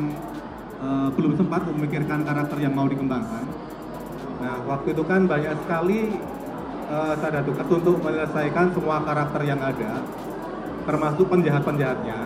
eh, 0.81 1.09
belum 1.13 1.33
sempat 1.37 1.61
untuk 1.69 1.77
memikirkan 1.85 2.25
karakter 2.25 2.57
yang 2.65 2.73
mau 2.73 2.89
dikembangkan. 2.89 3.45
Nah 4.41 4.57
waktu 4.65 4.97
itu 4.97 5.03
kan 5.05 5.29
banyak 5.29 5.53
sekali 5.69 6.17
eh, 6.89 7.15
saya 7.21 7.41
tugas 7.45 7.69
untuk 7.69 8.01
menyelesaikan 8.01 8.73
semua 8.73 9.05
karakter 9.05 9.43
yang 9.45 9.61
ada, 9.61 10.01
termasuk 10.89 11.29
penjahat-penjahatnya. 11.29 12.19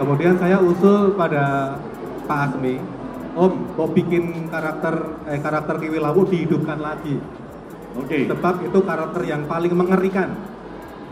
Kemudian 0.00 0.34
saya 0.40 0.56
usul 0.58 1.14
pada 1.14 1.76
Pak 2.24 2.38
Asmi, 2.48 2.80
Om, 3.32 3.76
mau 3.76 3.88
bikin 3.92 4.48
karakter 4.48 5.20
eh, 5.28 5.40
karakter 5.40 5.80
Kiwi 5.80 6.00
Lawu 6.00 6.24
dihidupkan 6.28 6.80
lagi. 6.80 7.20
Oke, 7.92 8.24
Sebab 8.24 8.64
itu 8.64 8.78
karakter 8.88 9.20
yang 9.28 9.44
paling 9.44 9.76
mengerikan 9.76 10.32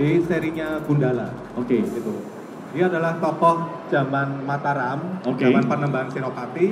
di 0.01 0.25
serinya 0.25 0.81
Gundala. 0.89 1.29
oke. 1.53 1.77
Gitu. 1.77 2.40
Dia 2.71 2.87
adalah 2.87 3.19
tokoh 3.19 3.57
zaman 3.91 4.47
Mataram, 4.47 5.19
Oke. 5.27 5.43
zaman 5.43 5.67
Panembahan 5.67 6.09
Senopati. 6.15 6.69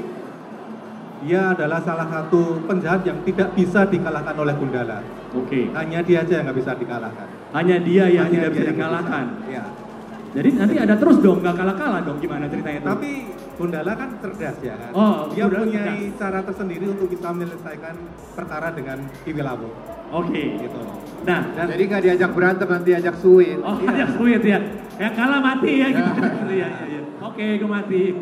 Dia 1.18 1.50
adalah 1.50 1.82
salah 1.82 2.06
satu 2.06 2.62
penjahat 2.62 3.02
yang 3.02 3.18
tidak 3.26 3.50
bisa 3.58 3.82
dikalahkan 3.90 4.38
oleh 4.38 4.54
Gundala. 4.54 5.02
Oke. 5.34 5.66
Hanya 5.74 5.98
dia 6.06 6.22
aja 6.22 6.38
yang 6.38 6.46
nggak 6.46 6.58
bisa 6.62 6.72
dikalahkan. 6.78 7.26
Hanya 7.50 7.76
dia 7.82 8.06
yang 8.06 8.30
Hanya 8.30 8.38
tidak 8.38 8.50
dia 8.54 8.62
bisa 8.62 8.70
dikalahkan. 8.70 9.24
bisa. 9.26 9.50
Iya. 9.50 9.64
Jadi 10.28 10.48
nanti 10.54 10.76
ada 10.78 10.94
terus 10.94 11.18
dong, 11.18 11.42
nggak 11.42 11.56
kalah-kalah 11.56 12.00
dong 12.06 12.22
gimana 12.22 12.46
ceritanya 12.46 12.78
itu? 12.78 12.86
Tapi 12.86 13.10
Gundala 13.58 13.92
kan 13.98 14.08
cerdas 14.22 14.56
ya 14.62 14.74
kan. 14.78 14.90
Oh, 14.94 15.26
dia 15.34 15.50
punya 15.50 15.82
cara 16.14 16.40
tersendiri 16.46 16.86
untuk 16.86 17.10
bisa 17.10 17.34
menyelesaikan 17.34 17.94
perkara 18.38 18.70
dengan 18.70 19.02
Kiwi 19.26 19.42
Lawu. 19.42 19.66
Oke. 20.14 20.62
Gitu. 20.62 20.78
Nah, 21.26 21.42
Dan 21.58 21.66
Jadi 21.74 21.82
nggak 21.82 22.02
diajak 22.06 22.30
berantem 22.30 22.68
nanti 22.70 22.86
diajak 22.94 23.18
suit. 23.18 23.58
Oh, 23.58 23.74
ada 23.90 24.06
sweet 24.14 24.42
ya. 24.46 24.62
Yang 24.98 25.12
kalah 25.14 25.40
mati 25.40 25.72
ya 25.78 25.88
gitu. 25.94 26.10
Iya, 26.50 26.50
iya, 26.50 26.68
iya. 26.90 27.00
Oke, 27.22 27.44
gue 27.58 27.70
mati. 27.70 28.02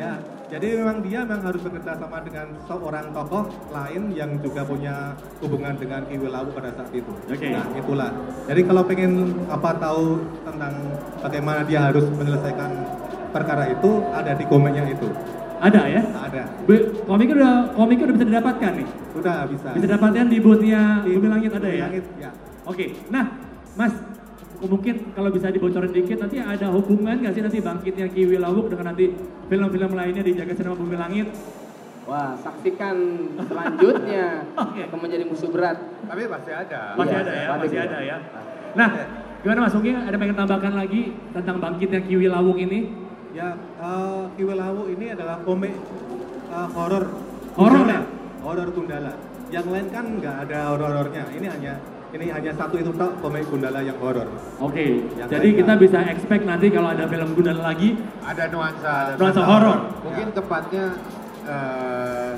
Ya, 0.00 0.16
jadi 0.48 0.80
memang 0.80 1.04
dia 1.04 1.28
memang 1.28 1.44
harus 1.44 1.60
bekerja 1.60 1.92
sama 2.00 2.24
dengan 2.24 2.56
seorang 2.64 3.12
tokoh 3.12 3.52
lain 3.68 4.08
yang 4.16 4.40
juga 4.40 4.64
punya 4.64 5.12
hubungan 5.44 5.76
dengan 5.76 6.08
Kiwi 6.08 6.24
Lawu 6.24 6.56
pada 6.56 6.72
saat 6.72 6.88
itu. 6.96 7.12
Oke. 7.28 7.52
Nah, 7.52 7.68
itulah. 7.76 8.08
Jadi 8.48 8.64
kalau 8.64 8.82
pengen 8.88 9.28
apa 9.52 9.76
tahu 9.76 10.24
tentang 10.48 10.72
bagaimana 11.20 11.68
dia 11.68 11.92
harus 11.92 12.08
menyelesaikan 12.16 12.70
perkara 13.28 13.76
itu 13.76 13.90
ada 14.08 14.32
di 14.32 14.44
komiknya 14.48 14.88
itu. 14.88 15.12
Ada 15.60 15.82
ya? 15.84 16.00
Ada. 16.00 16.42
Be- 16.64 16.88
komiknya 17.04 17.34
udah 17.36 17.54
komiknya 17.76 18.04
udah 18.08 18.16
bisa 18.16 18.26
didapatkan 18.32 18.72
nih. 18.80 18.88
Sudah 19.12 19.36
bisa. 19.52 19.68
Bisa 19.76 19.84
didapatkan 19.84 20.26
di 20.32 20.38
boothnya 20.40 20.82
Di 21.04 21.10
Bumi 21.12 21.28
Langit 21.28 21.50
ada 21.52 21.68
Bumi 21.68 21.76
ya? 21.76 21.86
Langit, 21.92 22.04
ya. 22.16 22.30
Oke. 22.64 22.84
Nah, 23.12 23.24
Mas 23.76 23.92
mungkin 24.60 25.16
kalau 25.16 25.32
bisa 25.32 25.48
dibocorin 25.48 25.88
dikit 25.88 26.20
nanti 26.20 26.36
ada 26.36 26.68
hubungan 26.68 27.16
nggak 27.16 27.32
sih 27.32 27.42
nanti 27.44 27.58
bangkitnya 27.64 28.06
Kiwi 28.12 28.36
Lawuk 28.36 28.68
dengan 28.68 28.92
nanti 28.92 29.08
film-film 29.48 29.90
lainnya 29.96 30.20
di 30.20 30.32
Jaga 30.36 30.52
Cinema 30.52 30.76
Bumi 30.76 30.96
Langit? 31.00 31.28
Wah, 32.04 32.34
saksikan 32.42 32.96
selanjutnya 33.38 34.42
Oke. 34.66 34.82
akan 34.90 34.98
menjadi 34.98 35.24
musuh 35.30 35.48
berat. 35.48 35.78
Tapi 36.10 36.26
pasti 36.26 36.50
ada. 36.50 36.98
Masih 36.98 37.14
Iya, 37.14 37.22
ada 37.22 37.32
ya, 37.32 37.46
pasti 37.46 37.66
masih 37.70 37.78
ada 37.80 37.98
ya. 38.02 38.16
Nah, 38.74 38.88
gimana 39.40 39.58
Mas 39.62 39.74
Unggi? 39.78 39.92
Ada 39.94 40.16
pengen 40.18 40.36
tambahkan 40.36 40.74
lagi 40.74 41.02
tentang 41.30 41.56
bangkitnya 41.62 42.00
Kiwi 42.02 42.26
Lawung 42.26 42.58
ini? 42.58 42.90
Ya, 43.30 43.54
uh, 43.78 44.26
Kiwi 44.34 44.54
Lawu 44.58 44.90
ini 44.90 45.14
adalah 45.14 45.38
komik 45.46 45.70
uh, 46.50 46.68
horor. 46.74 47.04
Horor 47.54 47.84
ya? 47.86 48.02
Horor 48.42 48.68
Gundala. 48.74 49.14
Yang 49.54 49.66
lain 49.70 49.86
kan 49.94 50.04
nggak 50.18 50.36
ada 50.48 50.58
horor-horornya. 50.74 51.24
Ini 51.30 51.46
hanya 51.46 51.74
ini 52.10 52.26
hanya 52.26 52.52
satu 52.58 52.74
itu 52.74 52.90
tok 52.98 53.22
komik 53.22 53.46
Gundala 53.46 53.80
yang 53.80 53.94
horor. 54.02 54.26
Oke, 54.58 55.06
Yang 55.14 55.28
jadi 55.30 55.48
kita 55.62 55.72
bisa 55.78 55.98
expect 56.10 56.42
nanti 56.42 56.66
kalau 56.68 56.90
ada 56.90 57.06
film 57.06 57.28
Gundala 57.38 57.70
lagi, 57.70 57.94
Ada 58.26 58.50
nuansa. 58.50 58.92
Ada 59.06 59.12
Nuansa 59.14 59.42
horor. 59.46 59.78
Mungkin 60.02 60.26
tepatnya 60.34 60.84
eh, 61.46 62.32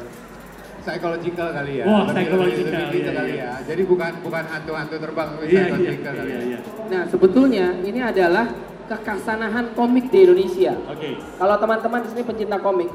psychological 0.84 1.48
kali 1.56 1.72
ya. 1.80 1.84
Wah, 1.88 2.04
Lebih- 2.04 2.12
psychological, 2.12 2.68
lebih 2.68 2.88
gitu 2.92 3.10
iya, 3.10 3.12
kali 3.16 3.32
iya. 3.32 3.44
ya. 3.48 3.52
Jadi 3.64 3.82
bukan 3.88 4.12
bukan 4.20 4.44
hantu-hantu 4.44 4.96
terbang, 5.00 5.28
tapi 5.32 5.44
iya 5.48 5.62
iya 5.72 5.96
kali 6.04 6.20
iya 6.20 6.36
ya. 6.36 6.40
iya. 6.44 6.58
Nah, 6.92 7.02
sebetulnya 7.08 7.66
ini 7.80 8.00
adalah 8.02 8.46
kekasanahan 8.92 9.72
komik 9.72 10.12
di 10.12 10.18
Indonesia. 10.28 10.74
Oke, 10.90 11.16
Kalau 11.16 11.56
teman-teman 11.56 12.04
di 12.04 12.08
sini 12.12 12.22
pencinta 12.28 12.58
komik, 12.60 12.90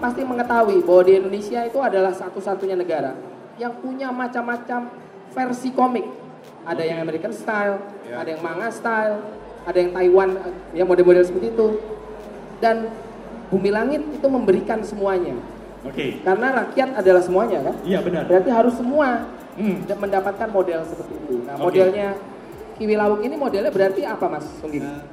pasti 0.00 0.24
mengetahui 0.24 0.80
bahwa 0.80 1.02
di 1.04 1.12
Indonesia 1.20 1.60
itu 1.60 1.76
adalah 1.76 2.14
satu-satunya 2.16 2.78
negara 2.78 3.12
yang 3.60 3.76
punya 3.76 4.08
macam-macam 4.08 4.88
versi 5.34 5.68
komik. 5.76 6.21
Ada 6.62 6.82
yang 6.82 6.98
American 7.02 7.32
style, 7.32 7.82
Ya. 8.06 8.22
ada 8.22 8.28
yang 8.30 8.40
manga 8.40 8.70
style, 8.70 9.18
ada 9.62 9.78
yang 9.78 9.90
Taiwan, 9.90 10.28
ya 10.70 10.84
model-model 10.84 11.22
seperti 11.22 11.50
itu. 11.50 11.66
Dan 12.58 12.86
Bumi 13.50 13.68
Langit 13.68 14.00
itu 14.08 14.26
memberikan 14.26 14.80
semuanya. 14.80 15.34
oke, 15.82 16.22
Karena 16.22 16.62
rakyat 16.62 16.88
adalah 16.94 17.20
semuanya 17.20 17.58
kan? 17.60 17.74
iya 17.82 17.98
benar. 17.98 18.24
Berarti 18.24 18.50
harus 18.50 18.74
semua 18.74 19.26
Hmm. 19.52 19.84
mendapatkan 19.84 20.48
model 20.48 20.80
seperti 20.82 21.12
itu. 21.12 21.34
Nah, 21.44 21.58
Oke. 21.58 21.62
modelnya 21.68 22.16
Kiwi 22.72 22.94
Lawung 22.96 23.20
ini 23.20 23.36
modelnya 23.36 23.68
berarti 23.68 24.00
apa 24.00 24.24
Mas 24.26 24.46
Sunggi? 24.56 24.80
Nah, 24.80 25.04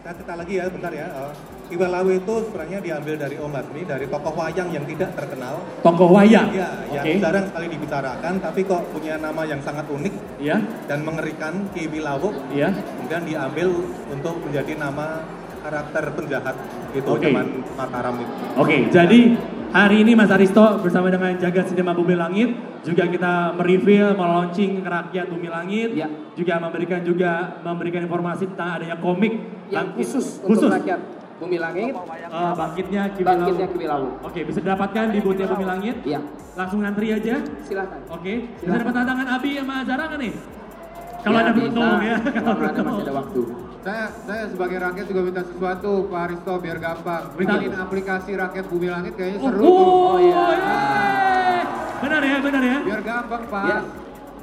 saya 0.00 0.16
cerita 0.16 0.32
lagi 0.32 0.56
ya, 0.56 0.64
bentar 0.72 0.92
ya. 0.96 1.06
Uh, 1.12 1.32
Kiwi 1.68 1.86
Lawu 1.86 2.10
itu 2.16 2.34
sebenarnya 2.48 2.78
diambil 2.80 3.14
dari 3.20 3.36
Om 3.36 3.52
Lasmi, 3.52 3.82
dari 3.84 4.06
tokoh 4.08 4.32
wayang 4.32 4.68
yang 4.72 4.84
tidak 4.88 5.12
terkenal. 5.14 5.60
Tokoh 5.84 6.08
wayang. 6.10 6.48
Ya, 6.56 6.82
yang 6.90 7.04
Oke. 7.04 7.20
jarang 7.20 7.44
sekali 7.46 7.66
dibicarakan, 7.68 8.32
tapi 8.40 8.60
kok 8.64 8.82
punya 8.90 9.20
nama 9.20 9.44
yang 9.44 9.60
sangat 9.60 9.84
unik 9.86 10.40
Iya, 10.40 10.56
dan 10.88 11.04
mengerikan 11.04 11.68
Kiwi 11.76 12.00
Lawu. 12.00 12.32
iya. 12.50 12.72
Kemudian 12.72 13.22
diambil 13.28 13.68
untuk 14.08 14.34
menjadi 14.40 14.72
nama 14.80 15.20
karakter 15.60 16.04
penjahat 16.16 16.56
itu 16.96 17.04
Oke. 17.06 17.20
zaman 17.28 17.46
Mataram 17.76 18.16
itu. 18.18 18.34
Oke, 18.56 18.76
jadi 18.88 19.20
hari 19.70 19.96
ini 20.02 20.16
Mas 20.16 20.32
Aristo 20.32 20.80
bersama 20.80 21.12
dengan 21.12 21.36
Jagat 21.36 21.68
Sinema 21.70 21.92
Bumi 21.92 22.16
Langit 22.16 22.50
juga 22.80 23.04
kita 23.04 23.52
mereview, 23.52 24.16
melaunching 24.16 24.80
rakyat 24.80 25.28
Bumi 25.28 25.52
Langit, 25.52 25.92
Ya. 25.92 26.08
juga 26.32 26.56
memberikan 26.56 27.04
juga 27.04 27.60
memberikan 27.60 28.00
informasi 28.08 28.48
tentang 28.56 28.80
adanya 28.80 28.96
komik 28.96 29.59
Yang 29.70 29.86
bangkit- 29.86 29.96
khusus, 29.96 30.26
khusus 30.40 30.66
untuk 30.66 30.74
rakyat 30.74 31.00
Bumi 31.40 31.56
Langit, 31.56 31.92
eh, 31.96 32.52
bangkitnya 32.52 33.02
Kiwi 33.16 33.24
bangkitnya 33.24 33.88
Lawung. 33.88 34.12
Oke, 34.20 34.40
bisa 34.44 34.58
didapatkan 34.60 35.04
di 35.08 35.18
boothnya 35.18 35.46
Bumi 35.48 35.64
Langit. 35.64 35.96
Iya, 36.04 36.20
Langsung 36.52 36.84
ngantri 36.84 37.08
aja. 37.10 37.40
silakan. 37.64 38.00
Oke, 38.10 38.32
bisa 38.44 38.60
Silakan. 38.60 38.78
dapat 38.78 38.92
tantangan 38.92 39.26
Abi 39.30 39.50
sama 39.56 39.76
Zara 39.82 40.04
kan 40.04 40.18
nih? 40.20 40.32
Kalau 41.20 41.32
Ya, 41.32 41.40
ada 41.40 41.50
bisa. 41.50 41.60
beruntung 41.62 42.00
ya. 42.02 42.16
Kalau 42.20 42.52
ada 42.58 42.80
masih 42.82 43.02
ada 43.02 43.14
waktu. 43.14 43.40
Saya 43.80 44.04
saya 44.20 44.44
sebagai 44.44 44.76
rakyat 44.78 45.06
juga 45.08 45.20
minta 45.22 45.40
sesuatu 45.40 45.90
Pak 46.06 46.20
Aristo 46.22 46.52
biar 46.60 46.76
gampang. 46.78 47.22
Bikinin 47.32 47.72
aplikasi 47.74 48.30
rakyat 48.36 48.64
bumi 48.68 48.88
langit 48.88 49.12
kayaknya 49.16 49.38
Oh, 49.38 49.48
seru 49.48 49.64
tuh. 49.64 49.72
oh, 49.72 50.16
iya. 50.18 50.42
yeay. 50.52 51.60
Benar 51.98 52.22
ya, 52.22 52.36
benar 52.38 52.62
ya. 52.62 52.78
Biar 52.84 53.00
gampang 53.00 53.42
Pak. 53.48 53.64
Ya. 53.66 53.78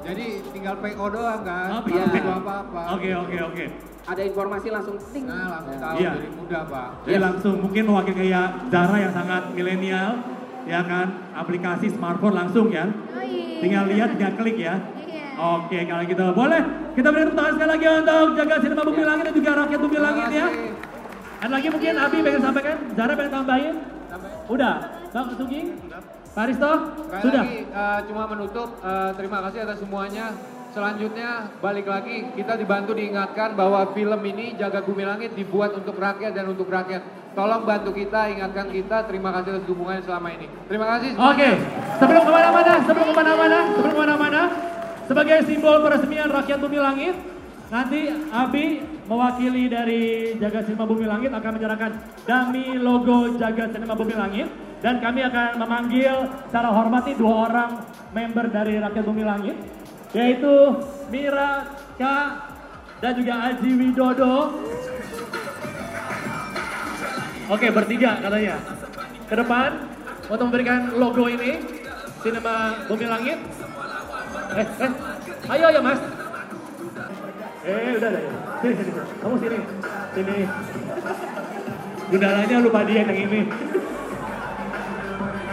Jadi 0.04 0.26
tinggal 0.50 0.76
PO 0.80 1.06
doang 1.12 1.42
kan. 1.44 1.68
Oh, 1.70 1.82
iya. 1.86 2.06
apa-apa. 2.34 2.82
Oke, 2.96 3.10
oke, 3.16 3.38
oke. 3.44 3.66
Ada 4.08 4.22
informasi 4.24 4.68
langsung 4.72 4.96
ting. 5.12 5.28
Nah 5.28 5.60
langsung 5.60 5.76
Ya. 5.76 5.84
tahu 5.84 5.98
Iya. 6.00 6.12
jadi 6.16 6.30
mudah 6.32 6.62
Pak. 6.64 6.88
Jadi 7.04 7.20
langsung 7.20 7.56
mungkin 7.60 7.84
mewakili 7.84 8.16
kayak 8.24 8.48
Zara 8.72 8.98
yang 8.98 9.12
sangat 9.12 9.42
milenial, 9.52 10.12
ya 10.64 10.80
kan, 10.88 11.08
aplikasi 11.36 11.92
smartphone 11.92 12.32
langsung 12.34 12.72
ya. 12.72 12.88
Oh 12.88 13.20
iya. 13.20 13.60
Tinggal 13.60 13.84
lihat, 13.92 14.08
tinggal 14.16 14.32
klik 14.40 14.58
ya. 14.58 14.80
Iya. 15.04 15.26
Oke, 15.60 15.78
kalau 15.84 16.04
gitu 16.08 16.24
boleh 16.32 16.62
kita 16.96 17.08
beri 17.12 17.24
tepuk 17.28 17.36
tangan 17.36 17.54
sekali 17.60 17.70
lagi 17.76 17.86
untuk 18.00 18.28
jaga 18.34 18.56
sinema 18.64 18.82
Bumi 18.82 19.04
Langit 19.04 19.24
dan 19.28 19.36
juga 19.36 19.52
rakyat 19.60 19.80
Bumi 19.84 20.00
Langit 20.00 20.28
ya. 20.32 20.48
Ada 21.38 21.52
lagi 21.54 21.68
mungkin 21.70 21.94
Abi 21.94 22.18
pengen 22.24 22.42
sampaikan, 22.42 22.76
Zara 22.96 23.14
pengen 23.14 23.34
tambahin? 23.36 23.76
Udah, 24.48 24.74
Bang 25.12 25.28
Sugi? 25.36 25.62
Pak 26.32 26.44
Aristo? 26.48 26.72
Sekali 27.04 27.22
Sudah? 27.28 27.44
lagi 27.44 27.60
eh, 27.66 28.00
cuma 28.08 28.24
menutup 28.26 28.70
eh, 28.80 29.10
terima 29.20 29.38
kasih 29.44 29.60
atas 29.68 29.78
semuanya. 29.84 30.26
Selanjutnya 30.76 31.48
balik 31.64 31.88
lagi 31.88 32.28
kita 32.36 32.60
dibantu 32.60 32.92
diingatkan 32.92 33.56
bahwa 33.56 33.88
film 33.96 34.22
ini 34.28 34.54
Jaga 34.60 34.84
Bumi 34.84 35.08
Langit 35.08 35.32
dibuat 35.34 35.74
untuk 35.74 35.96
rakyat 35.96 36.36
dan 36.36 36.52
untuk 36.52 36.68
rakyat. 36.68 37.32
Tolong 37.38 37.64
bantu 37.70 37.94
kita, 37.94 38.34
ingatkan 38.34 38.68
kita. 38.74 39.06
Terima 39.06 39.30
kasih 39.30 39.58
atas 39.58 39.66
dukungannya 39.70 40.04
selama 40.04 40.28
ini. 40.34 40.50
Terima 40.66 40.86
kasih. 40.98 41.14
semuanya. 41.14 41.32
Oke, 41.32 41.50
sebelum 42.02 42.22
ke 42.26 42.32
mana-mana, 42.34 42.74
sebelum 42.82 43.08
ke 43.08 43.16
mana-mana, 43.16 43.60
sebelum 43.78 43.94
ke 43.94 44.00
mana-mana, 44.02 44.42
sebagai 45.06 45.38
simbol 45.46 45.78
peresmian 45.86 46.30
rakyat 46.34 46.60
Bumi 46.60 46.80
Langit, 46.82 47.16
nanti 47.70 48.00
Abi 48.34 48.66
mewakili 49.08 49.72
dari 49.72 50.04
Jaga 50.36 50.66
Sinema 50.68 50.84
Bumi 50.84 51.06
Langit 51.08 51.32
akan 51.32 51.52
menyerahkan 51.56 51.92
dami 52.28 52.76
logo 52.76 53.40
Jaga 53.40 53.72
Sinema 53.72 53.96
Bumi 53.96 54.16
Langit 54.18 54.48
dan 54.84 55.00
kami 55.02 55.26
akan 55.26 55.58
memanggil 55.58 56.16
secara 56.50 56.70
hormati 56.70 57.16
dua 57.18 57.50
orang 57.50 57.72
member 58.12 58.46
dari 58.52 58.78
rakyat 58.78 59.04
Bumi 59.08 59.24
Langit 59.24 59.56
yaitu 60.16 60.56
Mira 61.12 61.68
Kak 62.00 62.28
dan 63.04 63.12
juga 63.16 63.34
Aji 63.52 63.70
Widodo. 63.76 64.36
Oke, 67.48 67.68
bertiga 67.72 68.20
katanya. 68.20 68.56
Ke 69.28 69.36
depan 69.36 69.70
untuk 70.28 70.46
memberikan 70.52 70.96
logo 70.96 71.28
ini 71.28 71.64
Sinema 72.24 72.88
Bumi 72.88 73.06
Langit. 73.08 73.40
Eh, 74.58 74.68
eh, 74.68 74.92
ayo 75.56 75.68
ya 75.72 75.82
mas. 75.84 76.00
Eh, 77.68 78.00
udah, 78.00 78.12
sini. 78.64 78.92
Kamu 79.24 79.36
sini. 79.40 79.60
Sini. 80.16 80.38
Gundalanya 82.08 82.58
lupa 82.64 82.80
dia 82.88 83.04
yang 83.04 83.12
ini. 83.12 83.42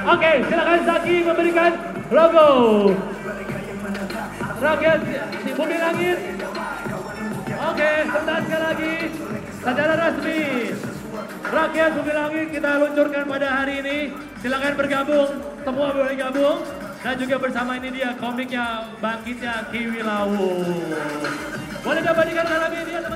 Oke, 0.04 0.32
silakan 0.46 0.80
Zaki 0.86 1.14
memberikan 1.26 1.72
logo. 2.12 2.50
Rakyat 4.64 4.98
di 5.44 5.52
Bumi 5.52 5.76
Langit. 5.76 6.18
Oke, 7.52 7.90
sebentar 8.08 8.38
sekali 8.40 8.62
lagi. 8.64 8.94
Secara 9.60 9.92
resmi. 9.92 10.40
Rakyat 11.44 11.90
Bumi 12.00 12.12
Langit 12.16 12.46
kita 12.48 12.70
luncurkan 12.80 13.22
pada 13.28 13.48
hari 13.60 13.74
ini. 13.84 13.98
Silakan 14.40 14.72
bergabung, 14.80 15.30
semua 15.60 15.88
boleh 15.92 16.16
gabung. 16.16 16.64
Dan 17.04 17.14
juga 17.20 17.36
bersama 17.36 17.76
ini 17.76 17.92
dia 17.92 18.16
komiknya 18.16 18.88
Bangkitnya 19.04 19.68
Kiwi 19.68 20.00
Lawu. 20.00 20.64
Boleh 21.84 22.00
dapat 22.00 22.24
dikatakan 22.32 22.60
lagi 22.64 22.78
dia 22.88 23.00
semuanya. 23.04 23.13